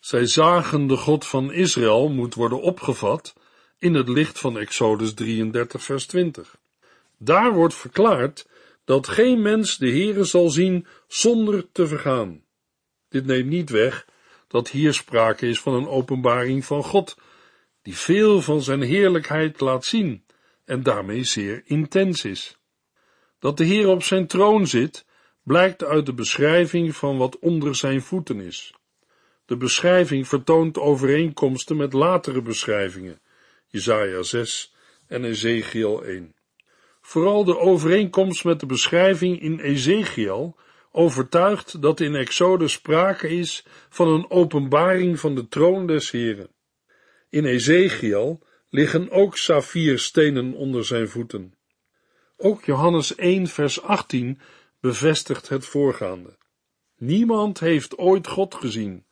Zij 0.00 0.26
zagen 0.26 0.86
de 0.86 0.96
God 0.96 1.26
van 1.26 1.52
Israël 1.52 2.08
moet 2.08 2.34
worden 2.34 2.60
opgevat 2.60 3.34
in 3.78 3.94
het 3.94 4.08
licht 4.08 4.38
van 4.38 4.58
Exodus 4.58 5.14
33 5.14 5.82
vers 5.82 6.06
20. 6.06 6.56
Daar 7.18 7.52
wordt 7.52 7.74
verklaard 7.74 8.48
dat 8.84 9.08
geen 9.08 9.42
mens 9.42 9.76
de 9.76 9.90
Heere 9.90 10.24
zal 10.24 10.50
zien 10.50 10.86
zonder 11.06 11.72
te 11.72 11.86
vergaan. 11.86 12.44
Dit 13.08 13.26
neemt 13.26 13.48
niet 13.48 13.70
weg 13.70 14.06
dat 14.46 14.68
hier 14.68 14.94
sprake 14.94 15.46
is 15.46 15.60
van 15.60 15.74
een 15.74 15.88
openbaring 15.88 16.64
van 16.64 16.84
God, 16.84 17.16
die 17.88 17.96
veel 17.96 18.40
van 18.40 18.62
zijn 18.62 18.82
heerlijkheid 18.82 19.60
laat 19.60 19.84
zien 19.84 20.24
en 20.64 20.82
daarmee 20.82 21.24
zeer 21.24 21.62
intens 21.64 22.24
is. 22.24 22.58
Dat 23.38 23.56
de 23.56 23.64
Heer 23.64 23.88
op 23.88 24.02
zijn 24.02 24.26
troon 24.26 24.66
zit, 24.66 25.06
blijkt 25.42 25.84
uit 25.84 26.06
de 26.06 26.14
beschrijving 26.14 26.96
van 26.96 27.16
wat 27.16 27.38
onder 27.38 27.74
zijn 27.74 28.02
voeten 28.02 28.40
is. 28.40 28.74
De 29.46 29.56
beschrijving 29.56 30.28
vertoont 30.28 30.78
overeenkomsten 30.78 31.76
met 31.76 31.92
latere 31.92 32.42
beschrijvingen, 32.42 33.20
Jesaja 33.66 34.22
6 34.22 34.74
en 35.06 35.24
Ezekiel 35.24 36.04
1. 36.04 36.34
Vooral 37.00 37.44
de 37.44 37.58
overeenkomst 37.58 38.44
met 38.44 38.60
de 38.60 38.66
beschrijving 38.66 39.40
in 39.40 39.60
Ezekiel 39.60 40.56
overtuigt 40.92 41.82
dat 41.82 42.00
in 42.00 42.14
Exodus 42.14 42.72
sprake 42.72 43.28
is 43.28 43.66
van 43.88 44.08
een 44.08 44.30
openbaring 44.30 45.20
van 45.20 45.34
de 45.34 45.48
troon 45.48 45.86
des 45.86 46.10
Heren. 46.10 46.56
In 47.30 47.44
Ezekiel 47.44 48.42
liggen 48.70 49.10
ook 49.10 49.36
saffierstenen 49.36 50.54
onder 50.54 50.84
zijn 50.84 51.08
voeten. 51.08 51.54
Ook 52.36 52.64
Johannes 52.64 53.14
1 53.14 53.46
vers 53.46 53.82
18 53.82 54.40
bevestigt 54.80 55.48
het 55.48 55.66
voorgaande. 55.66 56.36
Niemand 56.96 57.60
heeft 57.60 57.98
ooit 57.98 58.26
God 58.26 58.54
gezien, 58.54 59.04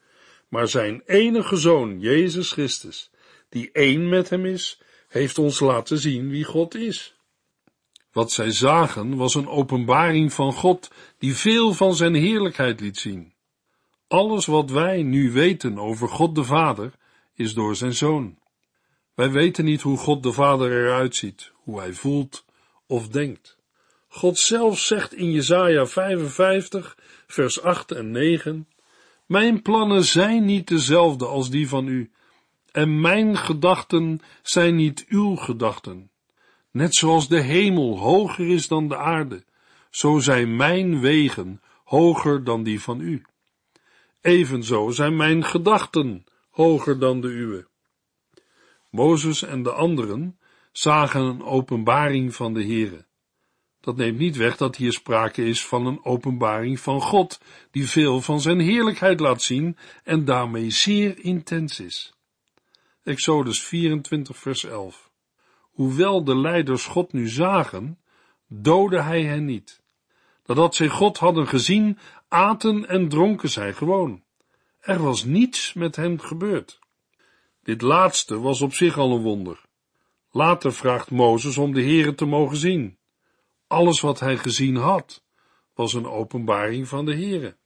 maar 0.49 0.69
zijn 0.69 1.03
enige 1.07 1.57
zoon, 1.57 2.01
Jezus 2.01 2.53
Christus, 2.53 3.11
die 3.49 3.71
één 3.73 4.09
met 4.09 4.31
hem 4.31 4.47
is, 4.47 4.81
heeft 5.09 5.39
ons 5.39 5.61
laten 5.61 5.99
zien 5.99 6.31
wie 6.31 6.45
God 6.45 6.75
is. 6.75 7.15
Wat 8.13 8.33
zij 8.33 8.51
zagen 8.51 9.17
was 9.17 9.35
een 9.35 9.49
openbaring 9.49 10.33
van 10.33 10.53
God 10.53 10.91
die 11.19 11.35
veel 11.35 11.73
van 11.73 11.95
zijn 11.95 12.15
heerlijkheid 12.15 12.81
liet 12.81 12.99
zien. 12.99 13.35
Alles 14.09 14.47
wat 14.47 14.71
wij 14.71 15.03
nu 15.03 15.33
weten 15.33 15.79
over 15.79 16.09
God 16.09 16.35
de 16.35 16.45
Vader 16.45 16.93
is 17.37 17.55
door 17.55 17.76
zijn 17.76 17.95
Zoon. 17.95 18.38
Wij 19.14 19.31
weten 19.31 19.64
niet 19.64 19.83
hoe 19.83 19.97
God 19.97 20.23
de 20.23 20.33
Vader 20.33 20.71
eruit 20.73 21.16
ziet, 21.16 21.52
hoe 21.55 21.78
hij 21.78 21.93
voelt 21.93 22.45
of 22.87 23.09
denkt. 23.09 23.59
God 24.09 24.38
zelf 24.38 24.78
zegt 24.78 25.14
in 25.14 25.33
Jesaja 25.33 25.87
55, 25.87 26.99
vers 27.26 27.62
8 27.62 27.93
en 27.93 28.11
9, 28.11 28.69
Mijn 29.26 29.62
plannen 29.62 30.05
zijn 30.05 30.45
niet 30.45 30.69
dezelfde 30.69 31.26
als 31.26 31.50
die 31.50 31.69
van 31.69 31.87
u, 31.87 32.11
en 32.73 33.00
mijn 33.00 33.37
gedachten 33.37 34.21
zijn 34.43 34.76
niet 34.76 35.05
uw 35.09 35.37
gedachten. 35.37 36.11
Net 36.71 36.95
zoals 36.95 37.28
de 37.28 37.40
hemel 37.40 37.99
hoger 37.99 38.49
is 38.49 38.69
dan 38.69 38.88
de 38.88 38.97
aarde, 38.97 39.45
zo 39.90 40.19
zijn 40.19 40.57
mijn 40.57 41.00
wegen 41.00 41.61
hoger 41.85 42.45
dan 42.45 42.62
die 42.62 42.81
van 42.81 43.00
u. 43.00 43.23
Evenzo 44.21 44.90
zijn 44.90 45.16
mijn 45.16 45.45
gedachten 45.45 46.25
hoger 46.57 46.99
dan 46.99 47.21
de 47.21 47.29
uwe. 47.29 47.67
Mozes 48.91 49.43
en 49.43 49.63
de 49.63 49.73
anderen 49.73 50.39
zagen 50.73 51.21
een 51.21 51.43
openbaring 51.43 52.35
van 52.35 52.55
de 52.55 52.65
Heere. 52.65 53.07
Dat 53.81 53.97
neemt 53.97 54.19
niet 54.19 54.37
weg 54.37 54.57
dat 54.57 54.77
hier 54.77 54.93
sprake 54.93 55.45
is 55.45 55.67
van 55.67 55.87
een 55.87 56.05
openbaring 56.05 56.81
van 56.81 57.01
God, 57.01 57.41
die 57.71 57.89
veel 57.89 58.21
van 58.21 58.41
zijn 58.41 58.61
heerlijkheid 58.61 59.21
laat 59.21 59.43
zien 59.43 59.77
en 60.05 60.25
daarmee 60.25 60.71
zeer 60.71 61.19
intens 61.19 61.81
is. 61.81 62.15
Exodus 63.03 63.63
24 63.63 64.37
vers 64.37 64.65
11 64.65 65.11
Hoewel 65.61 66.25
de 66.25 66.37
leiders 66.37 66.87
God 66.87 67.13
nu 67.13 67.29
zagen, 67.29 67.99
doodde 68.49 69.01
hij 69.01 69.23
hen 69.23 69.45
niet. 69.45 69.83
Nadat 70.47 70.75
zij 70.75 70.89
God 70.89 71.19
hadden 71.19 71.49
gezien, 71.49 71.99
aten 72.29 72.89
en 72.89 73.09
dronken 73.09 73.51
zij 73.51 73.73
gewoon. 73.73 74.25
Er 74.87 75.02
was 75.02 75.25
niets 75.25 75.73
met 75.73 75.97
hen 75.97 76.21
gebeurd. 76.21 76.78
Dit 77.62 77.83
laatste 77.83 78.40
was 78.40 78.61
op 78.61 78.75
zich 78.75 78.99
al 78.99 79.12
een 79.12 79.23
wonder. 79.23 79.61
Later 80.31 80.73
vraagt 80.73 81.11
Mozes 81.11 81.59
om 81.59 81.75
de 81.75 81.83
Heere 81.83 82.14
te 82.14 82.25
mogen 82.25 82.57
zien. 82.57 82.99
Alles 83.66 84.00
wat 84.00 84.21
hij 84.21 84.37
gezien 84.37 84.76
had, 84.76 85.25
was 85.75 85.93
een 85.93 86.07
openbaring 86.07 86.88
van 86.88 87.05
de 87.05 87.14
Heere. 87.14 87.57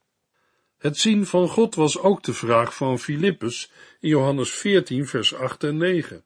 Het 0.77 0.97
zien 0.97 1.25
van 1.25 1.47
God 1.47 1.75
was 1.75 1.99
ook 1.99 2.23
de 2.23 2.33
vraag 2.33 2.75
van 2.75 2.99
Filippus 2.99 3.71
in 3.99 4.09
Johannes 4.09 4.51
14, 4.51 5.07
vers 5.07 5.33
8 5.33 5.63
en 5.63 5.77
9. 5.77 6.23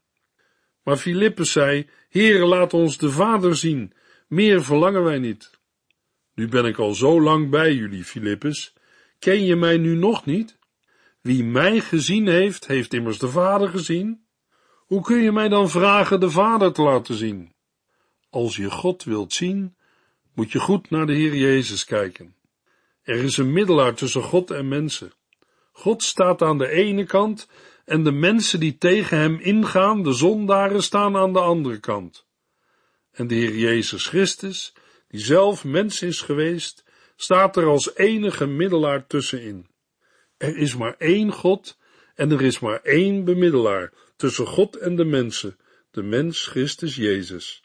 Maar 0.84 0.98
Filippus 0.98 1.52
zei, 1.52 1.90
Heere, 2.10 2.46
laat 2.46 2.74
ons 2.74 2.98
de 2.98 3.12
Vader 3.12 3.56
zien, 3.56 3.94
meer 4.28 4.64
verlangen 4.64 5.04
wij 5.04 5.20
niet. 5.20 5.52
Nu 6.36 6.48
ben 6.48 6.66
ik 6.66 6.78
al 6.78 6.94
zo 6.94 7.22
lang 7.22 7.50
bij 7.50 7.74
jullie, 7.74 8.04
Filippus. 8.04 8.74
Ken 9.20 9.46
je 9.46 9.56
mij 9.56 9.78
nu 9.78 9.96
nog 9.96 10.26
niet? 10.26 10.55
Wie 11.26 11.44
mij 11.44 11.80
gezien 11.80 12.28
heeft, 12.28 12.68
heeft 12.68 12.94
immers 12.94 13.20
de 13.20 13.28
Vader 13.28 13.70
gezien. 13.70 14.26
Hoe 14.76 15.02
kun 15.02 15.22
je 15.22 15.32
mij 15.32 15.50
dan 15.50 15.70
vragen 15.70 16.20
de 16.20 16.30
Vader 16.30 16.74
te 16.74 16.82
laten 16.82 17.16
zien? 17.16 17.54
Als 18.30 18.56
je 18.56 18.72
God 18.72 19.04
wilt 19.04 19.34
zien, 19.34 19.76
moet 20.34 20.52
je 20.52 20.60
goed 20.60 20.90
naar 20.90 21.06
de 21.06 21.14
Heer 21.14 21.36
Jezus 21.36 21.86
kijken. 21.86 22.36
Er 23.04 23.16
is 23.16 23.38
een 23.38 23.54
middelaar 23.54 23.94
tussen 23.94 24.22
God 24.22 24.52
en 24.52 24.68
mensen. 24.68 25.12
God 25.72 26.04
staat 26.04 26.42
aan 26.42 26.58
de 26.58 26.70
ene 26.70 27.04
kant 27.04 27.48
en 27.86 28.04
de 28.04 28.12
mensen 28.12 28.60
die 28.60 28.78
tegen 28.78 29.18
hem 29.18 29.40
ingaan, 29.40 30.04
de 30.04 30.14
zondaren, 30.14 30.84
staan 30.84 31.18
aan 31.18 31.34
de 31.34 31.42
andere 31.42 31.80
kant. 31.80 32.26
En 33.12 33.28
de 33.28 33.36
Heer 33.36 33.56
Jezus 33.56 34.08
Christus, 34.08 34.74
die 35.08 35.20
zelf 35.20 35.64
mens 35.64 36.02
is 36.02 36.22
geweest, 36.22 36.84
staat 37.16 37.58
er 37.58 37.66
als 37.66 37.96
enige 37.96 38.46
middelaar 38.46 39.08
tussenin. 39.08 39.74
Er 40.38 40.58
is 40.58 40.76
maar 40.76 40.96
één 40.98 41.32
God 41.32 41.78
en 42.16 42.32
er 42.32 42.42
is 42.42 42.60
maar 42.60 42.82
één 42.82 43.24
bemiddelaar 43.24 43.94
tussen 44.16 44.48
God 44.48 44.76
en 44.78 44.96
de 44.96 45.06
mensen, 45.06 45.58
de 45.92 46.04
mens 46.04 46.48
Christus 46.48 46.96
Jezus. 46.96 47.64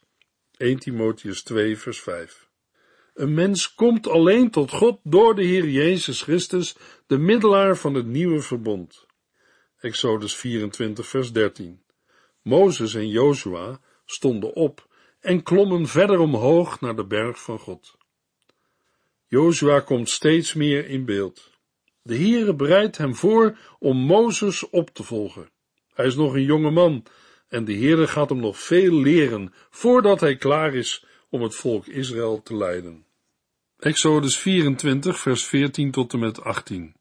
1 0.57 0.79
Timotheus 0.79 1.43
2 1.43 1.79
vers 1.79 2.01
5 2.01 2.49
Een 3.15 3.35
mens 3.35 3.75
komt 3.75 4.09
alleen 4.09 4.51
tot 4.51 4.71
God 4.71 5.01
door 5.03 5.35
de 5.35 5.43
Heer 5.43 5.69
Jezus 5.69 6.23
Christus, 6.23 6.77
de 7.07 7.19
middelaar 7.19 7.77
van 7.77 7.95
het 7.95 8.07
nieuwe 8.07 8.41
verbond. 8.41 9.07
Exodus 9.79 10.37
24, 10.37 11.07
vers 11.07 11.33
13. 11.33 11.83
Mozes 12.43 12.95
en 12.95 13.09
Jozua 13.09 13.81
stonden 14.05 14.55
op 14.55 14.89
en 15.21 15.43
klommen 15.43 15.87
verder 15.87 16.19
omhoog 16.19 16.81
naar 16.81 16.97
de 16.97 17.07
berg 17.07 17.43
van 17.43 17.59
God. 17.59 17.97
Jozua 19.27 19.81
komt 19.81 20.09
steeds 20.09 20.55
meer 20.55 20.87
in 20.87 21.05
beeld. 21.05 21.50
De 22.03 22.17
Heere 22.17 22.55
bereidt 22.55 22.97
hem 22.97 23.15
voor 23.15 23.59
om 23.79 23.97
Mozes 23.97 24.71
op 24.71 24.91
te 24.91 25.03
volgen. 25.03 25.51
Hij 25.95 26.07
is 26.07 26.15
nog 26.15 26.35
een 26.35 26.45
jonge 26.45 26.71
man 26.71 27.05
en 27.49 27.65
de 27.65 27.75
Heere 27.75 28.07
gaat 28.07 28.29
hem 28.29 28.41
nog 28.41 28.59
veel 28.59 28.95
leren 28.95 29.53
voordat 29.71 30.21
hij 30.21 30.37
klaar 30.37 30.75
is 30.75 31.05
om 31.29 31.43
het 31.43 31.55
volk 31.55 31.87
Israël 31.87 32.43
te 32.43 32.57
leiden. 32.57 33.05
Exodus 33.79 34.39
24, 34.39 35.19
vers 35.19 35.45
14 35.45 35.91
tot 35.91 36.13
en 36.13 36.19
met 36.19 36.43
18. 36.43 36.95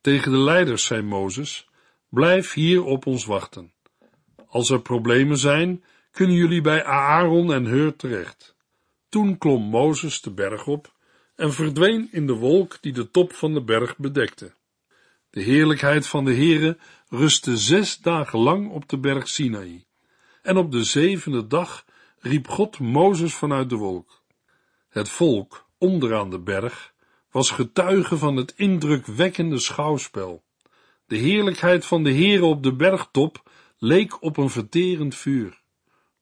Tegen 0.00 0.32
de 0.32 0.38
leiders 0.38 0.84
zei 0.84 1.02
Mozes, 1.02 1.68
blijf 2.08 2.52
hier 2.52 2.84
op 2.84 3.06
ons 3.06 3.24
wachten. 3.24 3.72
Als 4.46 4.70
er 4.70 4.82
problemen 4.82 5.38
zijn, 5.38 5.84
kunnen 6.10 6.36
jullie 6.36 6.60
bij 6.60 6.84
Aaron 6.84 7.52
en 7.52 7.64
Heur 7.64 7.96
terecht. 7.96 8.56
Toen 9.08 9.38
klom 9.38 9.62
Mozes 9.62 10.20
de 10.20 10.30
berg 10.30 10.66
op 10.66 10.92
en 11.38 11.52
verdween 11.52 12.08
in 12.12 12.26
de 12.26 12.32
wolk 12.32 12.78
die 12.80 12.92
de 12.92 13.10
top 13.10 13.32
van 13.32 13.54
de 13.54 13.62
berg 13.62 13.96
bedekte. 13.96 14.52
De 15.30 15.40
heerlijkheid 15.40 16.06
van 16.06 16.24
de 16.24 16.34
Heere 16.34 16.78
rustte 17.08 17.56
zes 17.56 17.98
dagen 17.98 18.38
lang 18.38 18.70
op 18.70 18.88
de 18.88 18.98
berg 18.98 19.28
Sinaï. 19.28 19.84
En 20.42 20.56
op 20.56 20.72
de 20.72 20.84
zevende 20.84 21.46
dag 21.46 21.84
riep 22.18 22.48
God 22.48 22.78
Mozes 22.78 23.34
vanuit 23.34 23.70
de 23.70 23.76
wolk. 23.76 24.22
Het 24.88 25.08
volk 25.08 25.66
onderaan 25.78 26.30
de 26.30 26.38
berg 26.38 26.92
was 27.30 27.50
getuige 27.50 28.16
van 28.16 28.36
het 28.36 28.54
indrukwekkende 28.56 29.58
schouwspel. 29.58 30.42
De 31.06 31.16
heerlijkheid 31.16 31.86
van 31.86 32.02
de 32.02 32.12
Heere 32.12 32.44
op 32.44 32.62
de 32.62 32.74
bergtop 32.74 33.50
leek 33.78 34.22
op 34.22 34.36
een 34.36 34.50
verterend 34.50 35.14
vuur. 35.14 35.60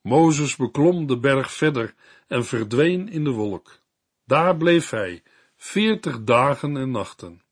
Mozes 0.00 0.56
beklom 0.56 1.06
de 1.06 1.18
berg 1.18 1.52
verder 1.52 1.94
en 2.28 2.44
verdween 2.44 3.08
in 3.08 3.24
de 3.24 3.30
wolk. 3.30 3.84
Daar 4.26 4.56
bleef 4.56 4.90
hij, 4.90 5.22
veertig 5.56 6.24
dagen 6.24 6.76
en 6.76 6.90
nachten. 6.90 7.42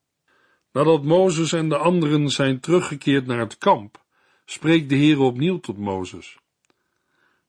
Nadat 0.72 1.04
Mozes 1.04 1.52
en 1.52 1.68
de 1.68 1.76
anderen 1.76 2.28
zijn 2.28 2.60
teruggekeerd 2.60 3.26
naar 3.26 3.38
het 3.38 3.58
kamp, 3.58 4.02
spreekt 4.44 4.88
de 4.88 4.94
Heer 4.94 5.20
opnieuw 5.20 5.60
tot 5.60 5.78
Mozes. 5.78 6.38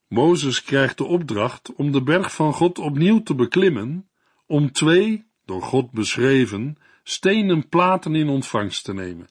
Mozes 0.07 0.63
krijgt 0.63 0.97
de 0.97 1.03
opdracht 1.03 1.73
om 1.75 1.91
de 1.91 2.03
berg 2.03 2.33
van 2.33 2.53
God 2.53 2.79
opnieuw 2.79 3.23
te 3.23 3.35
beklimmen, 3.35 4.09
om 4.45 4.71
twee, 4.71 5.25
door 5.45 5.61
God 5.61 5.91
beschreven, 5.91 6.77
stenen 7.03 7.69
platen 7.69 8.15
in 8.15 8.29
ontvangst 8.29 8.83
te 8.83 8.93
nemen. 8.93 9.27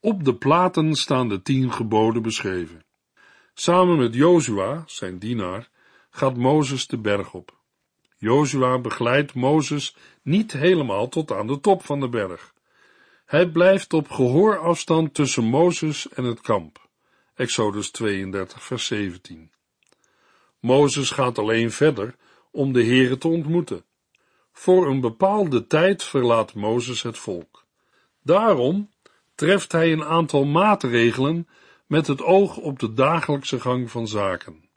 Op 0.00 0.24
de 0.24 0.34
platen 0.34 0.94
staan 0.94 1.28
de 1.28 1.42
tien 1.42 1.72
geboden 1.72 2.22
beschreven. 2.22 2.84
Samen 3.54 3.96
met 3.96 4.14
Jozua, 4.14 4.82
zijn 4.86 5.18
dienaar, 5.18 5.68
gaat 6.10 6.36
Mozes 6.36 6.86
de 6.86 6.98
berg 6.98 7.34
op. 7.34 7.57
Jozua 8.18 8.78
begeleidt 8.78 9.34
Mozes 9.34 9.96
niet 10.22 10.52
helemaal 10.52 11.08
tot 11.08 11.32
aan 11.32 11.46
de 11.46 11.60
top 11.60 11.84
van 11.84 12.00
de 12.00 12.08
berg. 12.08 12.54
Hij 13.24 13.48
blijft 13.48 13.92
op 13.92 14.10
gehoorafstand 14.10 15.14
tussen 15.14 15.44
Mozes 15.44 16.08
en 16.08 16.24
het 16.24 16.40
kamp. 16.40 16.88
Exodus 17.34 17.90
32, 17.90 18.62
vers 18.62 18.86
17. 18.86 19.50
Mozes 20.60 21.10
gaat 21.10 21.38
alleen 21.38 21.70
verder 21.72 22.14
om 22.50 22.72
de 22.72 22.84
Here 22.84 23.18
te 23.18 23.28
ontmoeten. 23.28 23.84
Voor 24.52 24.86
een 24.86 25.00
bepaalde 25.00 25.66
tijd 25.66 26.04
verlaat 26.04 26.54
Mozes 26.54 27.02
het 27.02 27.18
volk. 27.18 27.64
Daarom 28.22 28.90
treft 29.34 29.72
hij 29.72 29.92
een 29.92 30.04
aantal 30.04 30.44
maatregelen 30.44 31.48
met 31.86 32.06
het 32.06 32.22
oog 32.22 32.56
op 32.56 32.78
de 32.78 32.92
dagelijkse 32.92 33.60
gang 33.60 33.90
van 33.90 34.08
zaken. 34.08 34.67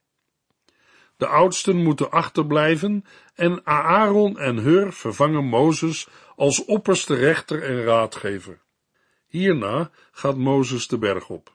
De 1.22 1.28
oudsten 1.28 1.76
moeten 1.76 2.12
achterblijven 2.12 3.06
en 3.36 3.66
Aaron 3.66 4.40
en 4.40 4.58
Hur 4.58 4.94
vervangen 4.94 5.46
Mozes 5.46 6.08
als 6.36 6.66
opperste 6.66 7.14
rechter 7.16 7.64
en 7.64 7.84
raadgever. 7.84 8.62
Hierna 9.28 9.92
gaat 10.12 10.38
Mozes 10.38 10.88
de 10.88 10.98
berg 10.98 11.30
op. 11.30 11.52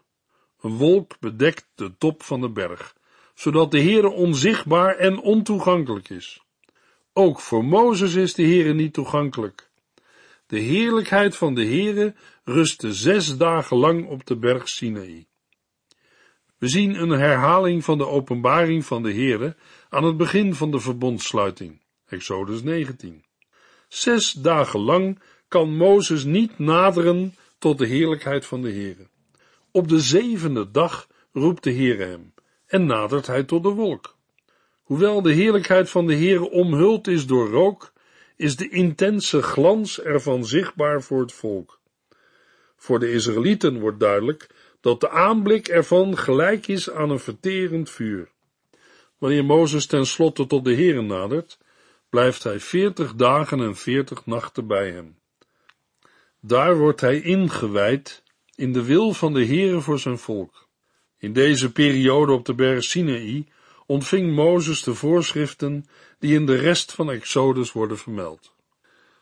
Een 0.61 0.77
wolk 0.77 1.19
bedekt 1.21 1.67
de 1.75 1.97
top 1.99 2.23
van 2.23 2.41
de 2.41 2.51
berg, 2.51 2.95
zodat 3.35 3.71
de 3.71 3.81
Heere 3.81 4.09
onzichtbaar 4.09 4.97
en 4.97 5.19
ontoegankelijk 5.19 6.09
is. 6.09 6.43
Ook 7.13 7.41
voor 7.41 7.65
Mozes 7.65 8.15
is 8.15 8.35
de 8.35 8.43
Heere 8.43 8.75
niet 8.75 8.93
toegankelijk. 8.93 9.71
De 10.47 10.59
heerlijkheid 10.59 11.37
van 11.37 11.55
de 11.55 11.65
Heere 11.65 12.15
rustte 12.45 12.93
zes 12.93 13.37
dagen 13.37 13.77
lang 13.77 14.07
op 14.07 14.27
de 14.27 14.37
berg 14.37 14.69
Sinaï. 14.69 15.27
We 16.59 16.69
zien 16.69 17.03
een 17.03 17.11
herhaling 17.11 17.85
van 17.85 17.99
de 17.99 18.07
openbaring 18.07 18.85
van 18.85 19.03
de 19.03 19.13
Heere 19.13 19.57
aan 19.89 20.05
het 20.05 20.17
begin 20.17 20.55
van 20.55 20.71
de 20.71 20.81
verbondsluiting, 20.81 21.81
Exodus 22.07 22.63
19. 22.63 23.25
Zes 23.89 24.33
dagen 24.33 24.81
lang 24.81 25.19
kan 25.49 25.77
Mozes 25.77 26.25
niet 26.25 26.59
naderen 26.59 27.35
tot 27.59 27.79
de 27.79 27.87
heerlijkheid 27.87 28.47
van 28.47 28.63
de 28.63 28.71
Heere. 28.71 29.09
Op 29.71 29.89
de 29.89 30.01
zevende 30.01 30.71
dag 30.71 31.09
roept 31.33 31.63
de 31.63 31.73
Heere 31.73 32.05
hem 32.05 32.33
en 32.67 32.87
nadert 32.87 33.27
hij 33.27 33.43
tot 33.43 33.63
de 33.63 33.69
wolk. 33.69 34.17
Hoewel 34.83 35.23
de 35.23 35.33
heerlijkheid 35.33 35.91
van 35.91 36.07
de 36.07 36.15
Heere 36.15 36.51
omhuld 36.51 37.07
is 37.07 37.27
door 37.27 37.49
rook, 37.49 37.93
is 38.37 38.57
de 38.57 38.69
intense 38.69 39.43
glans 39.43 40.01
ervan 40.01 40.45
zichtbaar 40.45 41.03
voor 41.03 41.21
het 41.21 41.33
volk. 41.33 41.81
Voor 42.77 42.99
de 42.99 43.13
Israëlieten 43.13 43.81
wordt 43.81 44.01
duidelijk 44.01 44.49
dat 44.87 45.01
de 45.01 45.11
aanblik 45.11 45.69
ervan 45.69 46.19
gelijk 46.19 46.69
is 46.69 46.91
aan 46.91 47.11
een 47.11 47.19
verterend 47.19 47.91
vuur. 47.91 48.29
Wanneer 49.19 49.45
Mozes 49.45 49.87
tenslotte 49.87 50.47
tot 50.47 50.65
de 50.65 50.75
Heere 50.75 51.03
nadert, 51.03 51.59
blijft 52.11 52.43
hij 52.43 52.61
veertig 52.61 53.15
dagen 53.15 53.61
en 53.61 53.77
veertig 53.77 54.27
nachten 54.27 54.67
bij 54.67 54.91
hem. 54.91 55.19
Daar 56.41 56.77
wordt 56.77 57.01
hij 57.01 57.21
ingewijd 57.21 58.23
in 58.55 58.73
de 58.73 58.83
wil 58.83 59.13
van 59.13 59.35
de 59.35 59.47
Heere 59.47 59.81
voor 59.81 59.99
zijn 59.99 60.19
volk. 60.19 60.69
In 61.19 61.33
deze 61.33 61.73
periode 61.73 62.33
op 62.33 62.45
de 62.45 62.55
berg 62.55 62.85
Sinaï 62.85 63.47
ontving 63.87 64.35
Mozes 64.35 64.83
de 64.83 64.95
voorschriften 64.95 65.87
die 66.19 66.35
in 66.35 66.47
de 66.47 66.57
rest 66.57 66.93
van 66.93 67.11
Exodus 67.11 67.73
worden 67.73 67.99
vermeld. 67.99 68.53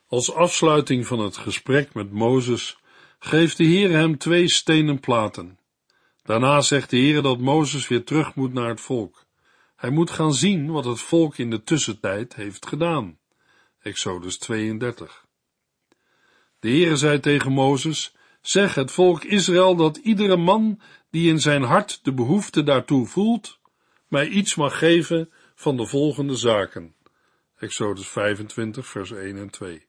Als 0.09 0.33
afsluiting 0.33 1.07
van 1.07 1.19
het 1.19 1.37
gesprek 1.37 1.95
met 1.95 2.13
Mozes 2.13 2.79
geeft 3.25 3.57
de 3.57 3.65
Heer 3.65 3.91
hem 3.91 4.19
twee 4.19 4.49
stenen 4.49 5.01
platen. 5.01 5.59
Daarna 6.23 6.61
zegt 6.61 6.91
de 6.91 6.97
Heer 6.97 7.23
dat 7.23 7.39
Mozes 7.39 7.89
weer 7.89 8.05
terug 8.05 8.35
moet 8.35 8.53
naar 8.53 8.69
het 8.69 8.81
volk. 8.81 9.27
Hij 9.77 9.91
moet 9.91 10.11
gaan 10.11 10.35
zien 10.35 10.71
wat 10.71 10.85
het 10.85 11.01
volk 11.01 11.39
in 11.39 11.51
de 11.51 11.63
tussentijd 11.63 12.35
heeft 12.35 12.67
gedaan. 12.67 13.19
Exodus 13.81 14.39
32. 14.39 15.27
De 16.61 16.69
Heere 16.69 16.97
zei 16.97 17.21
tegen 17.21 17.53
Mozes, 17.53 18.15
zeg 18.41 18.75
het 18.75 18.91
volk 18.91 19.25
Israël 19.25 19.77
dat 19.77 19.97
iedere 19.97 20.37
man 20.37 20.81
die 21.11 21.29
in 21.31 21.41
zijn 21.41 21.63
hart 21.63 22.01
de 22.03 22.13
behoefte 22.13 22.63
daartoe 22.63 23.07
voelt, 23.07 23.59
mij 24.09 24.29
iets 24.29 24.55
mag 24.55 24.79
geven 24.79 25.31
van 25.55 25.77
de 25.77 25.87
volgende 25.87 26.37
zaken. 26.37 26.95
Exodus 27.59 28.09
25, 28.09 28.87
vers 28.87 29.11
1 29.13 29.37
en 29.37 29.51
2. 29.51 29.87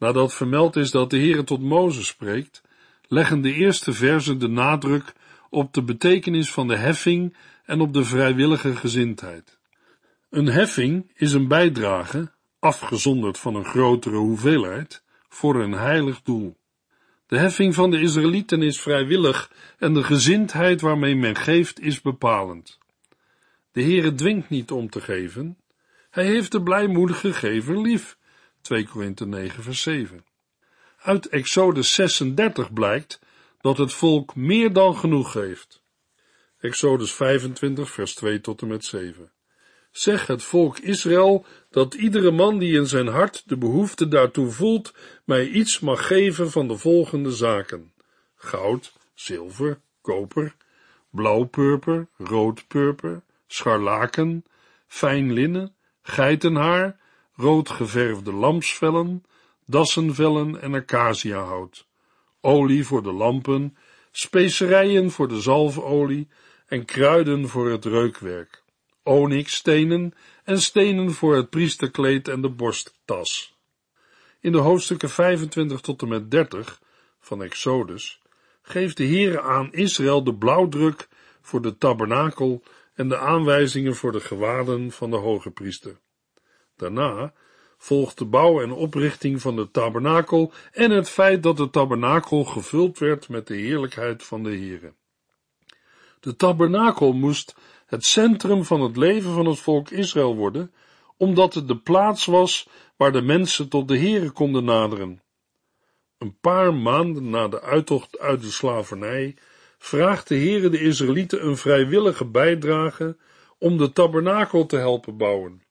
Nadat 0.00 0.34
vermeld 0.34 0.76
is 0.76 0.90
dat 0.90 1.10
de 1.10 1.16
Heere 1.16 1.44
tot 1.44 1.60
Mozes 1.60 2.06
spreekt, 2.06 2.62
leggen 3.08 3.40
de 3.40 3.52
eerste 3.52 3.92
verzen 3.92 4.38
de 4.38 4.48
nadruk 4.48 5.12
op 5.50 5.74
de 5.74 5.82
betekenis 5.82 6.50
van 6.50 6.68
de 6.68 6.76
heffing 6.76 7.36
en 7.64 7.80
op 7.80 7.92
de 7.92 8.04
vrijwillige 8.04 8.76
gezindheid. 8.76 9.58
Een 10.30 10.46
heffing 10.46 11.10
is 11.14 11.32
een 11.32 11.48
bijdrage, 11.48 12.32
afgezonderd 12.58 13.38
van 13.38 13.54
een 13.54 13.64
grotere 13.64 14.16
hoeveelheid, 14.16 15.02
voor 15.28 15.62
een 15.62 15.72
heilig 15.72 16.22
doel. 16.22 16.56
De 17.26 17.38
heffing 17.38 17.74
van 17.74 17.90
de 17.90 18.00
Israëlieten 18.00 18.62
is 18.62 18.80
vrijwillig 18.80 19.52
en 19.78 19.94
de 19.94 20.02
gezindheid 20.02 20.80
waarmee 20.80 21.16
men 21.16 21.36
geeft 21.36 21.80
is 21.80 22.00
bepalend. 22.00 22.78
De 23.72 23.82
Heere 23.82 24.14
dwingt 24.14 24.48
niet 24.48 24.70
om 24.70 24.90
te 24.90 25.00
geven, 25.00 25.58
hij 26.10 26.26
heeft 26.26 26.52
de 26.52 26.62
blijmoedige 26.62 27.32
gever 27.32 27.80
lief. 27.80 28.18
2 28.60 28.84
Korinthe 28.84 29.26
9 29.26 29.62
vers 29.62 29.82
7. 29.82 30.24
Uit 30.98 31.28
Exodus 31.28 31.94
36 31.94 32.72
blijkt 32.72 33.20
dat 33.60 33.78
het 33.78 33.92
volk 33.92 34.36
meer 34.36 34.72
dan 34.72 34.96
genoeg 34.96 35.32
geeft. 35.32 35.82
Exodus 36.60 37.12
25 37.12 37.90
vers 37.90 38.14
2 38.14 38.40
tot 38.40 38.62
en 38.62 38.68
met 38.68 38.84
7. 38.84 39.32
Zeg 39.90 40.26
het 40.26 40.42
volk 40.42 40.78
Israël 40.78 41.44
dat 41.70 41.94
iedere 41.94 42.30
man 42.30 42.58
die 42.58 42.78
in 42.78 42.86
zijn 42.86 43.06
hart 43.06 43.42
de 43.46 43.56
behoefte 43.56 44.08
daartoe 44.08 44.50
voelt, 44.50 44.94
mij 45.24 45.48
iets 45.48 45.80
mag 45.80 46.06
geven 46.06 46.50
van 46.50 46.68
de 46.68 46.76
volgende 46.76 47.30
zaken: 47.30 47.92
goud, 48.34 48.92
zilver, 49.14 49.80
koper, 50.00 50.54
blauwpurper, 51.10 52.08
roodpurper, 52.16 53.22
scharlaken, 53.46 54.44
fijn 54.86 55.32
linnen, 55.32 55.74
geitenhaar, 56.02 56.99
rood 57.40 57.68
geverfde 57.68 58.32
lamsvellen, 58.32 59.24
dassenvellen 59.66 60.60
en 60.60 60.74
acaciahout, 60.74 61.86
olie 62.40 62.86
voor 62.86 63.02
de 63.02 63.12
lampen, 63.12 63.76
specerijen 64.10 65.10
voor 65.10 65.28
de 65.28 65.40
zalfolie 65.40 66.28
en 66.66 66.84
kruiden 66.84 67.48
voor 67.48 67.70
het 67.70 67.84
reukwerk, 67.84 68.62
onyxstenen 69.02 70.12
en 70.44 70.60
stenen 70.60 71.12
voor 71.12 71.36
het 71.36 71.50
priesterkleed 71.50 72.28
en 72.28 72.40
de 72.40 72.48
borsttas. 72.48 73.58
In 74.40 74.52
de 74.52 74.58
hoofdstukken 74.58 75.10
25 75.10 75.80
tot 75.80 76.02
en 76.02 76.08
met 76.08 76.30
30 76.30 76.80
van 77.20 77.42
Exodus 77.42 78.20
geeft 78.62 78.96
de 78.96 79.04
Heere 79.04 79.40
aan 79.40 79.72
Israël 79.72 80.24
de 80.24 80.34
blauwdruk 80.34 81.08
voor 81.40 81.62
de 81.62 81.76
tabernakel 81.76 82.62
en 82.94 83.08
de 83.08 83.18
aanwijzingen 83.18 83.96
voor 83.96 84.12
de 84.12 84.20
gewaden 84.20 84.90
van 84.90 85.10
de 85.10 85.16
hoge 85.16 85.50
priester. 85.50 85.96
Daarna 86.80 87.32
volgt 87.78 88.18
de 88.18 88.24
bouw 88.24 88.62
en 88.62 88.72
oprichting 88.72 89.40
van 89.40 89.56
de 89.56 89.70
tabernakel 89.70 90.52
en 90.72 90.90
het 90.90 91.10
feit 91.10 91.42
dat 91.42 91.56
de 91.56 91.70
tabernakel 91.70 92.44
gevuld 92.44 92.98
werd 92.98 93.28
met 93.28 93.46
de 93.46 93.56
heerlijkheid 93.56 94.22
van 94.22 94.42
de 94.42 94.50
Heere. 94.50 94.92
De 96.20 96.36
tabernakel 96.36 97.12
moest 97.12 97.56
het 97.86 98.04
centrum 98.04 98.64
van 98.64 98.80
het 98.80 98.96
leven 98.96 99.32
van 99.32 99.46
het 99.46 99.58
volk 99.58 99.90
Israël 99.90 100.36
worden, 100.36 100.72
omdat 101.16 101.54
het 101.54 101.68
de 101.68 101.76
plaats 101.76 102.24
was 102.24 102.68
waar 102.96 103.12
de 103.12 103.22
mensen 103.22 103.68
tot 103.68 103.88
de 103.88 103.98
Heere 103.98 104.30
konden 104.30 104.64
naderen. 104.64 105.22
Een 106.18 106.36
paar 106.40 106.74
maanden 106.74 107.30
na 107.30 107.48
de 107.48 107.60
uittocht 107.60 108.18
uit 108.18 108.40
de 108.40 108.50
slavernij 108.50 109.36
vraagt 109.78 110.28
de 110.28 110.36
Heere 110.36 110.68
de 110.68 110.80
Israëlieten 110.80 111.46
een 111.46 111.56
vrijwillige 111.56 112.24
bijdrage 112.24 113.16
om 113.58 113.78
de 113.78 113.92
tabernakel 113.92 114.66
te 114.66 114.76
helpen 114.76 115.16
bouwen. 115.16 115.62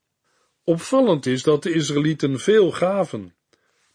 Opvallend 0.70 1.26
is 1.26 1.44
dat 1.44 1.64
de 1.64 1.74
Israëlieten 1.74 2.40
veel 2.40 2.72
gaven. 2.72 3.36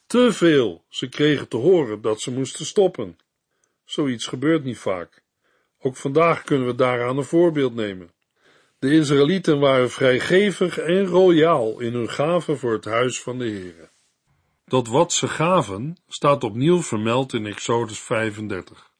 Te 0.06 0.32
veel, 0.32 0.84
ze 0.88 1.08
kregen 1.08 1.48
te 1.48 1.56
horen 1.56 2.00
dat 2.00 2.20
ze 2.20 2.30
moesten 2.30 2.66
stoppen. 2.66 3.18
Zoiets 3.84 4.26
gebeurt 4.26 4.64
niet 4.64 4.78
vaak. 4.78 5.22
Ook 5.80 5.96
vandaag 5.96 6.42
kunnen 6.42 6.66
we 6.66 6.74
daaraan 6.74 7.18
een 7.18 7.24
voorbeeld 7.24 7.74
nemen. 7.74 8.10
De 8.78 8.90
Israëlieten 8.92 9.58
waren 9.60 9.90
vrijgevig 9.90 10.78
en 10.78 11.06
royaal 11.06 11.80
in 11.80 11.92
hun 11.92 12.10
gaven 12.10 12.58
voor 12.58 12.72
het 12.72 12.84
huis 12.84 13.20
van 13.22 13.38
de 13.38 13.44
Heere. 13.44 13.88
Dat 14.64 14.88
wat 14.88 15.12
ze 15.12 15.28
gaven 15.28 15.96
staat 16.08 16.44
opnieuw 16.44 16.82
vermeld 16.82 17.32
in 17.32 17.46
Exodus 17.46 18.00
35. 18.00 18.90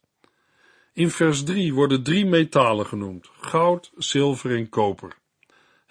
In 0.92 1.10
vers 1.10 1.44
3 1.44 1.74
worden 1.74 2.02
drie 2.02 2.26
metalen 2.26 2.86
genoemd: 2.86 3.28
goud, 3.40 3.92
zilver 3.96 4.56
en 4.56 4.68
koper. 4.68 5.22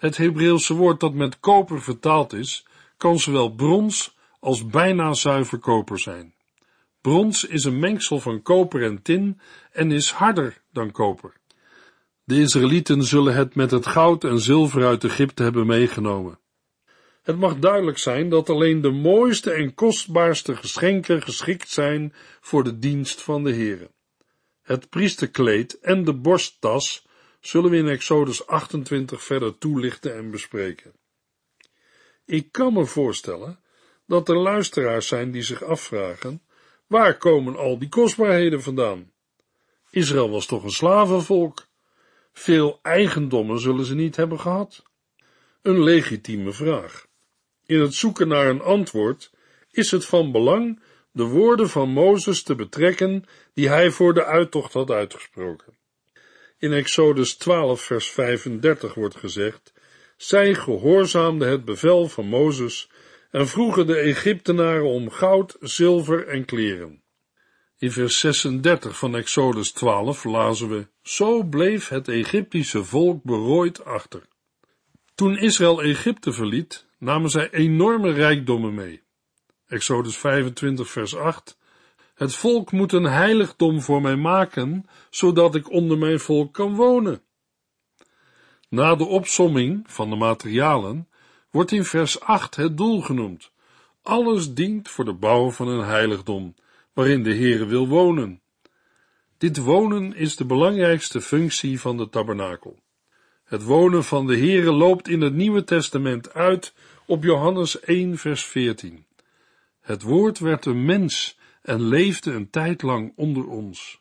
Het 0.04 0.16
Hebreeuwse 0.16 0.74
woord 0.74 1.00
dat 1.00 1.14
met 1.14 1.40
koper 1.40 1.82
vertaald 1.82 2.32
is, 2.32 2.66
kan 2.96 3.18
zowel 3.18 3.50
brons 3.54 4.16
als 4.40 4.66
bijna 4.66 5.12
zuiver 5.12 5.58
koper 5.58 5.98
zijn. 5.98 6.34
Brons 7.00 7.44
is 7.44 7.64
een 7.64 7.78
mengsel 7.78 8.20
van 8.20 8.42
koper 8.42 8.82
en 8.82 9.02
tin 9.02 9.40
en 9.72 9.92
is 9.92 10.10
harder 10.10 10.62
dan 10.72 10.90
koper. 10.90 11.32
De 12.24 12.40
Israëlieten 12.40 13.02
zullen 13.02 13.34
het 13.34 13.54
met 13.54 13.70
het 13.70 13.86
goud 13.86 14.24
en 14.24 14.40
zilver 14.40 14.86
uit 14.86 15.04
Egypte 15.04 15.42
hebben 15.42 15.66
meegenomen. 15.66 16.38
Het 17.22 17.38
mag 17.38 17.58
duidelijk 17.58 17.98
zijn 17.98 18.28
dat 18.28 18.50
alleen 18.50 18.80
de 18.80 18.90
mooiste 18.90 19.50
en 19.50 19.74
kostbaarste 19.74 20.56
geschenken 20.56 21.22
geschikt 21.22 21.68
zijn 21.68 22.12
voor 22.40 22.64
de 22.64 22.78
dienst 22.78 23.22
van 23.22 23.44
de 23.44 23.52
Heere. 23.52 23.90
Het 24.62 24.90
priesterkleed 24.90 25.78
en 25.80 26.04
de 26.04 26.14
borsttas 26.14 27.04
zullen 27.46 27.70
we 27.70 27.76
in 27.76 27.88
Exodus 27.88 28.46
28 28.46 29.22
verder 29.22 29.58
toelichten 29.58 30.16
en 30.16 30.30
bespreken. 30.30 30.92
Ik 32.24 32.52
kan 32.52 32.72
me 32.72 32.84
voorstellen 32.84 33.60
dat 34.06 34.28
er 34.28 34.36
luisteraars 34.36 35.06
zijn 35.08 35.30
die 35.30 35.42
zich 35.42 35.62
afvragen, 35.62 36.42
waar 36.86 37.16
komen 37.16 37.56
al 37.56 37.78
die 37.78 37.88
kostbaarheden 37.88 38.62
vandaan? 38.62 39.12
Israël 39.90 40.30
was 40.30 40.46
toch 40.46 40.62
een 40.62 40.70
slavenvolk? 40.70 41.66
Veel 42.32 42.78
eigendommen 42.82 43.60
zullen 43.60 43.84
ze 43.84 43.94
niet 43.94 44.16
hebben 44.16 44.40
gehad. 44.40 44.82
Een 45.62 45.82
legitieme 45.82 46.52
vraag. 46.52 47.06
In 47.66 47.80
het 47.80 47.94
zoeken 47.94 48.28
naar 48.28 48.46
een 48.46 48.62
antwoord 48.62 49.30
is 49.70 49.90
het 49.90 50.06
van 50.06 50.32
belang 50.32 50.80
de 51.10 51.24
woorden 51.24 51.68
van 51.68 51.88
Mozes 51.88 52.42
te 52.42 52.54
betrekken 52.54 53.24
die 53.52 53.68
hij 53.68 53.90
voor 53.90 54.14
de 54.14 54.24
uittocht 54.24 54.72
had 54.72 54.90
uitgesproken. 54.90 55.82
In 56.64 56.72
Exodus 56.72 57.34
12 57.34 57.80
vers 57.80 58.10
35 58.10 58.94
wordt 58.94 59.16
gezegd, 59.16 59.72
zij 60.16 60.54
gehoorzaamden 60.54 61.48
het 61.48 61.64
bevel 61.64 62.08
van 62.08 62.26
Mozes 62.26 62.90
en 63.30 63.48
vroegen 63.48 63.86
de 63.86 63.96
Egyptenaren 63.96 64.88
om 64.88 65.10
goud, 65.10 65.56
zilver 65.60 66.28
en 66.28 66.44
kleren. 66.44 67.02
In 67.78 67.92
vers 67.92 68.18
36 68.18 68.98
van 68.98 69.16
Exodus 69.16 69.72
12 69.72 70.24
lazen 70.24 70.68
we, 70.68 70.86
zo 71.02 71.42
bleef 71.42 71.88
het 71.88 72.08
Egyptische 72.08 72.84
volk 72.84 73.22
berooid 73.22 73.84
achter. 73.84 74.22
Toen 75.14 75.38
Israël 75.38 75.82
Egypte 75.82 76.32
verliet, 76.32 76.86
namen 76.98 77.30
zij 77.30 77.50
enorme 77.50 78.12
rijkdommen 78.12 78.74
mee. 78.74 79.02
Exodus 79.66 80.16
25 80.16 80.90
vers 80.90 81.16
8 81.16 81.58
Het 82.14 82.34
volk 82.34 82.72
moet 82.72 82.92
een 82.92 83.04
heiligdom 83.04 83.80
voor 83.80 84.02
mij 84.02 84.16
maken, 84.16 84.86
zodat 85.10 85.54
ik 85.54 85.70
onder 85.70 85.98
mijn 85.98 86.20
volk 86.20 86.52
kan 86.52 86.74
wonen. 86.74 87.22
Na 88.68 88.94
de 88.94 89.04
opsomming 89.04 89.84
van 89.86 90.10
de 90.10 90.16
materialen 90.16 91.08
wordt 91.50 91.72
in 91.72 91.84
vers 91.84 92.20
8 92.20 92.56
het 92.56 92.76
doel 92.76 93.00
genoemd. 93.00 93.52
Alles 94.02 94.54
dient 94.54 94.88
voor 94.88 95.04
de 95.04 95.12
bouw 95.12 95.50
van 95.50 95.68
een 95.68 95.84
heiligdom, 95.84 96.54
waarin 96.92 97.22
de 97.22 97.34
Heere 97.34 97.66
wil 97.66 97.88
wonen. 97.88 98.42
Dit 99.38 99.56
wonen 99.56 100.14
is 100.14 100.36
de 100.36 100.44
belangrijkste 100.44 101.20
functie 101.20 101.80
van 101.80 101.96
de 101.96 102.08
tabernakel. 102.08 102.78
Het 103.44 103.62
wonen 103.62 104.04
van 104.04 104.26
de 104.26 104.36
Heere 104.36 104.72
loopt 104.72 105.08
in 105.08 105.20
het 105.20 105.34
Nieuwe 105.34 105.64
Testament 105.64 106.34
uit 106.34 106.74
op 107.06 107.24
Johannes 107.24 107.80
1 107.80 108.18
vers 108.18 108.44
14. 108.44 109.06
Het 109.80 110.02
woord 110.02 110.38
werd 110.38 110.64
een 110.64 110.84
mens 110.84 111.38
en 111.64 111.82
leefde 111.82 112.32
een 112.32 112.50
tijd 112.50 112.82
lang 112.82 113.12
onder 113.16 113.48
ons. 113.48 114.00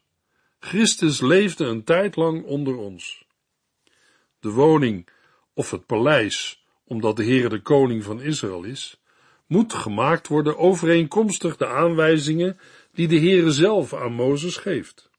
Christus 0.60 1.22
leefde 1.22 1.66
een 1.66 1.84
tijd 1.84 2.16
lang 2.16 2.44
onder 2.44 2.78
ons. 2.78 3.26
De 4.40 4.50
woning 4.50 5.08
of 5.54 5.72
het 5.72 5.86
paleis, 5.86 6.66
omdat 6.84 7.16
de 7.16 7.24
Heere 7.24 7.50
de 7.50 7.62
koning 7.62 8.04
van 8.04 8.22
Israël 8.22 8.64
is, 8.64 9.02
moet 9.48 9.74
gemaakt 9.74 10.28
worden 10.28 10.58
overeenkomstig 10.58 11.58
de 11.58 11.68
aanwijzingen 11.68 12.60
die 12.92 13.08
de 13.08 13.20
Heere 13.20 13.52
zelf 13.52 13.94
aan 13.94 14.14
Mozes 14.14 14.58
geeft. 14.58 15.10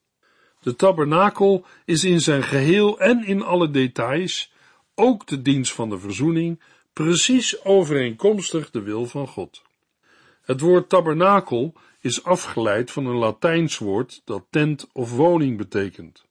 De 0.60 0.76
tabernakel 0.76 1.66
is 1.84 2.04
in 2.04 2.20
zijn 2.20 2.42
geheel 2.42 3.00
en 3.00 3.24
in 3.24 3.42
alle 3.42 3.70
details, 3.70 4.52
ook 4.94 5.26
de 5.26 5.42
dienst 5.42 5.72
van 5.72 5.90
de 5.90 5.98
verzoening, 5.98 6.60
precies 6.92 7.64
overeenkomstig 7.64 8.70
de 8.70 8.82
wil 8.82 9.06
van 9.06 9.28
God. 9.28 9.62
Het 10.42 10.60
woord 10.60 10.88
tabernakel 10.88 11.74
is 12.04 12.24
afgeleid 12.24 12.90
van 12.90 13.06
een 13.06 13.16
Latijns 13.16 13.78
woord 13.78 14.22
dat 14.24 14.46
tent 14.50 14.86
of 14.92 15.10
woning 15.10 15.56
betekent. 15.56 16.24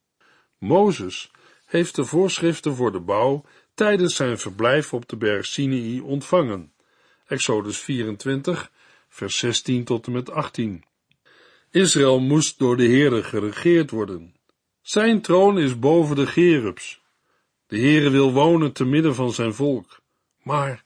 Mozes 0.57 1.31
heeft 1.65 1.95
de 1.95 2.05
voorschriften 2.05 2.75
voor 2.75 2.91
de 2.91 2.99
bouw 2.99 3.45
tijdens 3.73 4.15
zijn 4.15 4.37
verblijf 4.37 4.93
op 4.93 5.09
de 5.09 5.17
berg 5.17 5.45
Sinai 5.45 6.01
ontvangen. 6.01 6.73
Exodus 7.25 7.77
24, 7.77 8.71
vers 9.09 9.37
16 9.37 9.83
tot 9.83 10.05
en 10.05 10.11
met 10.11 10.29
18. 10.29 10.83
Israël 11.71 12.19
moest 12.19 12.59
door 12.59 12.77
de 12.77 12.87
Heere 12.87 13.23
geregeerd 13.23 13.91
worden. 13.91 14.35
Zijn 14.81 15.21
troon 15.21 15.59
is 15.59 15.79
boven 15.79 16.15
de 16.15 16.27
gerubs. 16.27 17.01
De 17.67 17.77
Heere 17.77 18.09
wil 18.09 18.33
wonen 18.33 18.71
te 18.71 18.85
midden 18.85 19.15
van 19.15 19.31
zijn 19.31 19.53
volk. 19.53 20.01
Maar 20.43 20.83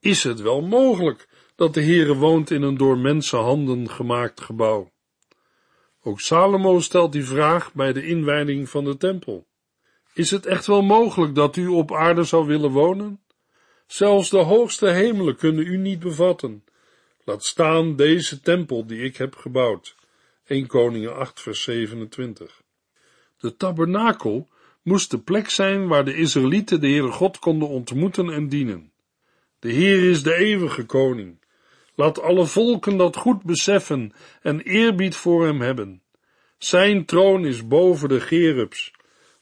is 0.00 0.24
het 0.24 0.40
wel 0.40 0.62
mogelijk 0.62 1.28
dat 1.56 1.74
de 1.74 1.82
Heere 1.82 2.14
woont 2.14 2.50
in 2.50 2.62
een 2.62 2.76
door 2.76 2.98
mensenhanden 2.98 3.90
gemaakt 3.90 4.40
gebouw? 4.40 4.92
Ook 6.02 6.20
Salomo 6.20 6.80
stelt 6.80 7.12
die 7.12 7.24
vraag 7.24 7.74
bij 7.74 7.92
de 7.92 8.06
inwijding 8.06 8.68
van 8.68 8.84
de 8.84 8.96
tempel. 8.96 9.46
Is 10.14 10.30
het 10.30 10.46
echt 10.46 10.66
wel 10.66 10.82
mogelijk 10.82 11.34
dat 11.34 11.56
u 11.56 11.66
op 11.66 11.92
aarde 11.92 12.24
zou 12.24 12.46
willen 12.46 12.70
wonen? 12.70 13.20
Zelfs 13.86 14.30
de 14.30 14.38
hoogste 14.38 14.88
hemelen 14.88 15.36
kunnen 15.36 15.66
u 15.66 15.76
niet 15.76 15.98
bevatten. 15.98 16.64
Laat 17.24 17.44
staan 17.44 17.96
deze 17.96 18.40
tempel 18.40 18.86
die 18.86 19.02
ik 19.02 19.16
heb 19.16 19.36
gebouwd. 19.36 19.94
1 20.44 20.66
Koningen 20.66 21.16
8 21.16 21.40
vers 21.40 21.62
27. 21.62 22.62
De 23.38 23.56
tabernakel 23.56 24.48
moest 24.82 25.10
de 25.10 25.18
plek 25.18 25.50
zijn 25.50 25.88
waar 25.88 26.04
de 26.04 26.14
Israëlieten 26.14 26.80
de 26.80 26.86
Heere 26.86 27.10
God 27.10 27.38
konden 27.38 27.68
ontmoeten 27.68 28.30
en 28.30 28.48
dienen. 28.48 28.92
De 29.58 29.72
Heer 29.72 30.10
is 30.10 30.22
de 30.22 30.34
eeuwige 30.34 30.86
koning. 30.86 31.41
Laat 31.94 32.20
alle 32.20 32.46
volken 32.46 32.96
dat 32.96 33.16
goed 33.16 33.42
beseffen 33.42 34.12
en 34.42 34.60
eerbied 34.60 35.16
voor 35.16 35.44
hem 35.44 35.60
hebben. 35.60 36.02
Zijn 36.58 37.04
troon 37.04 37.44
is 37.44 37.66
boven 37.66 38.08
de 38.08 38.20
gerubs. 38.20 38.92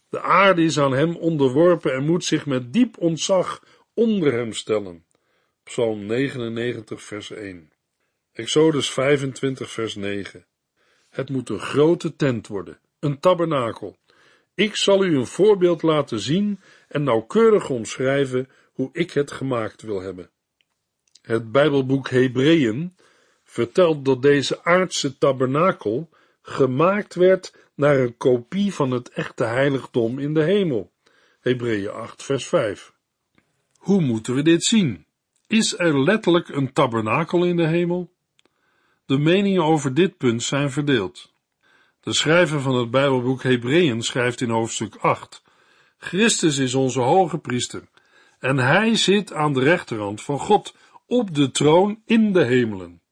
De 0.09 0.21
aarde 0.21 0.63
is 0.63 0.79
aan 0.79 0.93
hem 0.93 1.17
onderworpen 1.17 1.95
en 1.95 2.05
moet 2.05 2.25
zich 2.25 2.47
met 2.47 2.73
diep 2.73 2.99
ontzag 2.99 3.65
onder 3.95 4.33
hem 4.33 4.53
stellen. 4.53 5.05
Psalm 5.65 6.07
99, 6.07 7.03
vers 7.03 7.31
1. 7.31 7.73
Exodus 8.33 8.91
25, 8.91 9.71
vers 9.71 9.95
9. 9.95 10.47
Het 11.09 11.29
moet 11.29 11.49
een 11.49 11.61
grote 11.61 12.17
tent 12.17 12.47
worden, 12.47 12.79
een 12.99 13.21
tabernakel. 13.21 13.99
Ik 14.55 14.77
zal 14.77 15.05
u 15.05 15.17
een 15.17 15.27
voorbeeld 15.27 15.83
laten 15.83 16.21
zien 16.21 16.61
en 16.89 17.03
nauwkeurig 17.03 17.71
omschrijven 17.71 18.49
hoe 18.73 18.89
ik 18.93 19.11
het 19.11 19.31
gemaakt 19.31 19.83
wil 19.83 20.01
hebben. 20.01 20.31
Het 21.31 21.53
Bijbelboek 21.53 22.09
Hebreeën 22.09 22.97
vertelt 23.45 24.05
dat 24.05 24.23
deze 24.23 24.65
aardse 24.65 25.19
tabernakel 25.19 26.09
gemaakt 26.43 27.15
werd 27.15 27.55
naar 27.75 27.99
een 27.99 28.17
kopie 28.17 28.75
van 28.75 28.91
het 28.91 29.09
echte 29.09 29.45
heiligdom 29.45 30.19
in 30.19 30.35
de 30.35 30.43
hemel. 30.43 30.91
Hebreeën 31.41 31.91
8, 31.91 32.23
vers 32.23 32.47
5. 32.47 32.93
Hoe 33.77 34.01
moeten 34.01 34.35
we 34.35 34.43
dit 34.43 34.65
zien? 34.65 35.05
Is 35.47 35.79
er 35.79 36.03
letterlijk 36.03 36.49
een 36.49 36.73
tabernakel 36.73 37.45
in 37.45 37.57
de 37.57 37.67
hemel? 37.67 38.13
De 39.07 39.19
meningen 39.19 39.65
over 39.65 39.95
dit 39.95 40.17
punt 40.17 40.43
zijn 40.43 40.71
verdeeld. 40.71 41.33
De 42.01 42.13
schrijver 42.13 42.61
van 42.61 42.75
het 42.75 42.91
Bijbelboek 42.91 43.43
Hebreeën 43.43 44.03
schrijft 44.03 44.41
in 44.41 44.51
hoofdstuk 44.51 44.97
8: 44.97 45.43
Christus 45.99 46.59
is 46.59 46.75
onze 46.75 47.01
hoge 47.01 47.39
priester 47.39 47.83
en 48.41 48.59
hij 48.59 48.97
zit 48.97 49.33
aan 49.33 49.53
de 49.53 49.61
rechterhand 49.61 50.23
van 50.23 50.39
God 50.39 50.75
op 51.11 51.35
de 51.35 51.51
troon 51.51 52.03
in 52.07 52.33
de 52.33 52.45
hemelen. 52.45 53.03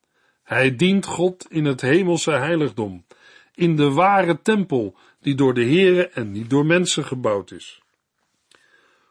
Hij 0.43 0.77
dient 0.77 1.07
God 1.07 1.47
in 1.49 1.65
het 1.65 1.81
hemelse 1.81 2.31
heiligdom, 2.31 3.05
in 3.55 3.77
de 3.77 3.91
ware 3.91 4.43
tempel 4.43 4.97
die 5.21 5.35
door 5.35 5.55
de 5.55 5.65
Here 5.65 6.09
en 6.09 6.31
niet 6.31 6.51
door 6.51 6.67
mensen 6.67 7.05
gebouwd 7.05 7.51
is. 7.51 7.83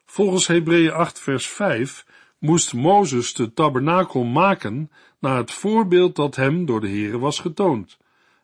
Volgens 0.06 0.48
Hebreeën 0.48 0.92
8 0.92 1.20
vers 1.20 1.48
5 1.48 2.06
moest 2.40 2.74
Mozes 2.74 3.34
de 3.34 3.54
tabernakel 3.54 4.24
maken 4.24 4.92
naar 5.20 5.38
het 5.38 5.52
voorbeeld 5.52 6.16
dat 6.16 6.36
hem 6.36 6.66
door 6.66 6.82
de 6.82 6.90
Here 6.90 7.20
was 7.20 7.40
getoond. 7.40 7.98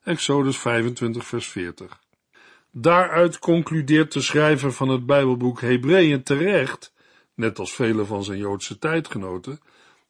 Exodus 0.04 0.58
25 0.58 1.26
vers 1.26 1.48
40. 1.48 2.00
Daaruit 2.72 3.40
concludeert 3.40 4.14
de 4.14 4.22
schrijver 4.22 4.74
van 4.74 4.90
het 4.90 5.06
Bijbelboek 5.06 5.62
Hebreeën 5.62 6.24
terecht, 6.24 6.94
net 7.36 7.60
als 7.60 7.74
vele 7.74 8.06
van 8.06 8.24
zijn 8.24 8.38
Joodse 8.38 8.80
tijdgenoten, 8.80 9.60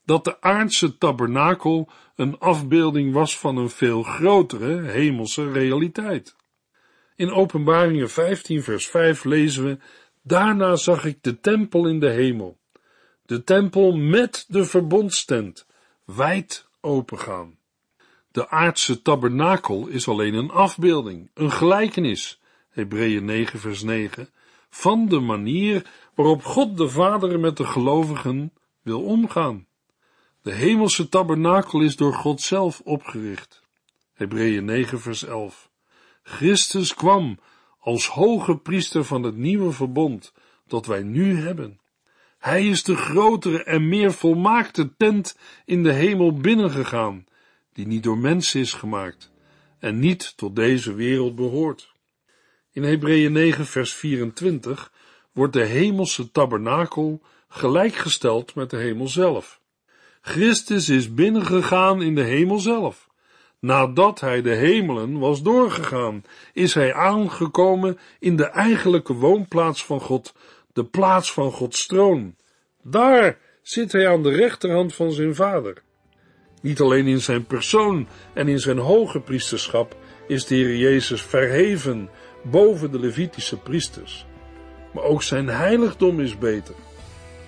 dat 0.05 0.23
de 0.23 0.41
aardse 0.41 0.97
tabernakel 0.97 1.89
een 2.15 2.39
afbeelding 2.39 3.13
was 3.13 3.37
van 3.37 3.57
een 3.57 3.69
veel 3.69 4.03
grotere 4.03 4.81
hemelse 4.81 5.51
realiteit. 5.51 6.35
In 7.15 7.31
Openbaringen 7.31 8.09
15 8.09 8.63
vers 8.63 8.87
5 8.87 9.23
lezen 9.23 9.63
we, 9.63 9.77
daarna 10.21 10.75
zag 10.75 11.05
ik 11.05 11.17
de 11.21 11.39
tempel 11.39 11.87
in 11.87 11.99
de 11.99 12.09
hemel, 12.09 12.57
de 13.25 13.43
tempel 13.43 13.95
met 13.97 14.45
de 14.47 14.65
verbondstent, 14.65 15.65
wijd 16.05 16.67
opengaan. 16.81 17.57
De 18.31 18.49
aardse 18.49 19.01
tabernakel 19.01 19.87
is 19.87 20.07
alleen 20.07 20.33
een 20.33 20.51
afbeelding, 20.51 21.29
een 21.33 21.51
gelijkenis, 21.51 22.41
Hebreeën 22.69 23.25
9 23.25 23.59
vers 23.59 23.83
9, 23.83 24.29
van 24.69 25.07
de 25.07 25.19
manier 25.19 25.91
waarop 26.15 26.43
God 26.43 26.77
de 26.77 26.89
Vader 26.89 27.39
met 27.39 27.57
de 27.57 27.65
gelovigen 27.65 28.53
wil 28.81 29.03
omgaan. 29.03 29.67
De 30.43 30.53
hemelse 30.53 31.09
tabernakel 31.09 31.81
is 31.81 31.95
door 31.95 32.13
God 32.13 32.41
zelf 32.41 32.81
opgericht. 32.83 33.61
Hebreeën 34.13 34.65
9 34.65 34.99
vers 34.99 35.23
11. 35.23 35.69
Christus 36.23 36.93
kwam 36.93 37.39
als 37.79 38.07
hoge 38.07 38.57
priester 38.57 39.03
van 39.03 39.23
het 39.23 39.35
nieuwe 39.35 39.71
verbond 39.71 40.33
dat 40.67 40.85
wij 40.85 41.03
nu 41.03 41.35
hebben. 41.35 41.79
Hij 42.37 42.67
is 42.67 42.83
de 42.83 42.95
grotere 42.95 43.63
en 43.63 43.89
meer 43.89 44.13
volmaakte 44.13 44.95
tent 44.97 45.37
in 45.65 45.83
de 45.83 45.91
hemel 45.91 46.33
binnengegaan, 46.37 47.25
die 47.73 47.87
niet 47.87 48.03
door 48.03 48.17
mensen 48.17 48.59
is 48.59 48.73
gemaakt 48.73 49.31
en 49.79 49.99
niet 49.99 50.37
tot 50.37 50.55
deze 50.55 50.93
wereld 50.93 51.35
behoort. 51.35 51.93
In 52.71 52.83
Hebreeën 52.83 53.31
9 53.31 53.65
vers 53.65 53.93
24 53.93 54.91
wordt 55.31 55.53
de 55.53 55.65
hemelse 55.65 56.31
tabernakel 56.31 57.21
gelijkgesteld 57.47 58.55
met 58.55 58.69
de 58.69 58.77
hemel 58.77 59.07
zelf. 59.07 59.61
Christus 60.25 60.89
is 60.89 61.13
binnengegaan 61.13 62.01
in 62.01 62.15
de 62.15 62.21
hemel 62.21 62.59
zelf. 62.59 63.09
Nadat 63.59 64.19
hij 64.19 64.41
de 64.41 64.53
hemelen 64.55 65.19
was 65.19 65.41
doorgegaan, 65.41 66.23
is 66.53 66.73
hij 66.73 66.93
aangekomen 66.93 67.99
in 68.19 68.35
de 68.35 68.45
eigenlijke 68.45 69.13
woonplaats 69.13 69.85
van 69.85 70.01
God, 70.01 70.33
de 70.73 70.83
plaats 70.83 71.33
van 71.33 71.51
Gods 71.51 71.85
troon. 71.85 72.35
Daar 72.83 73.37
zit 73.61 73.91
hij 73.91 74.07
aan 74.07 74.23
de 74.23 74.31
rechterhand 74.31 74.93
van 74.93 75.11
zijn 75.11 75.35
vader. 75.35 75.81
Niet 76.61 76.79
alleen 76.79 77.07
in 77.07 77.21
zijn 77.21 77.45
persoon 77.45 78.07
en 78.33 78.47
in 78.47 78.59
zijn 78.59 78.77
hoge 78.77 79.19
priesterschap 79.19 79.95
is 80.27 80.45
de 80.45 80.55
Heer 80.55 80.75
Jezus 80.75 81.21
verheven 81.21 82.09
boven 82.43 82.91
de 82.91 82.99
Levitische 82.99 83.57
priesters, 83.57 84.25
maar 84.93 85.03
ook 85.03 85.23
zijn 85.23 85.47
heiligdom 85.47 86.19
is 86.19 86.37
beter. 86.37 86.75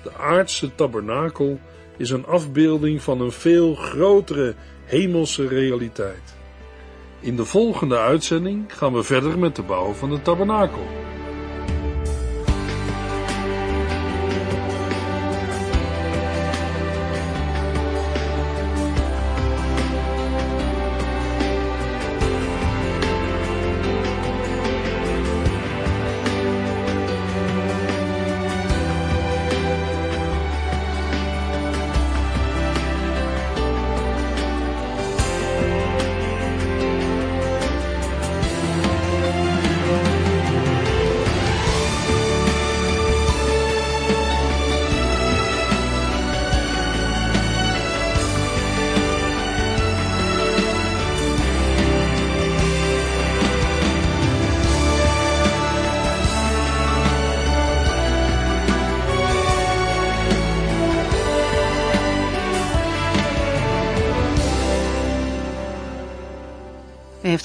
De 0.03 0.13
aardse 0.17 0.75
tabernakel 0.75 1.59
is 1.97 2.09
een 2.09 2.25
afbeelding 2.25 3.01
van 3.01 3.21
een 3.21 3.31
veel 3.31 3.75
grotere 3.75 4.55
hemelse 4.85 5.47
realiteit. 5.47 6.35
In 7.19 7.35
de 7.35 7.45
volgende 7.45 7.97
uitzending 7.97 8.63
gaan 8.67 8.93
we 8.93 9.03
verder 9.03 9.39
met 9.39 9.55
de 9.55 9.61
bouw 9.61 9.93
van 9.93 10.09
de 10.09 10.21
tabernakel. 10.21 11.04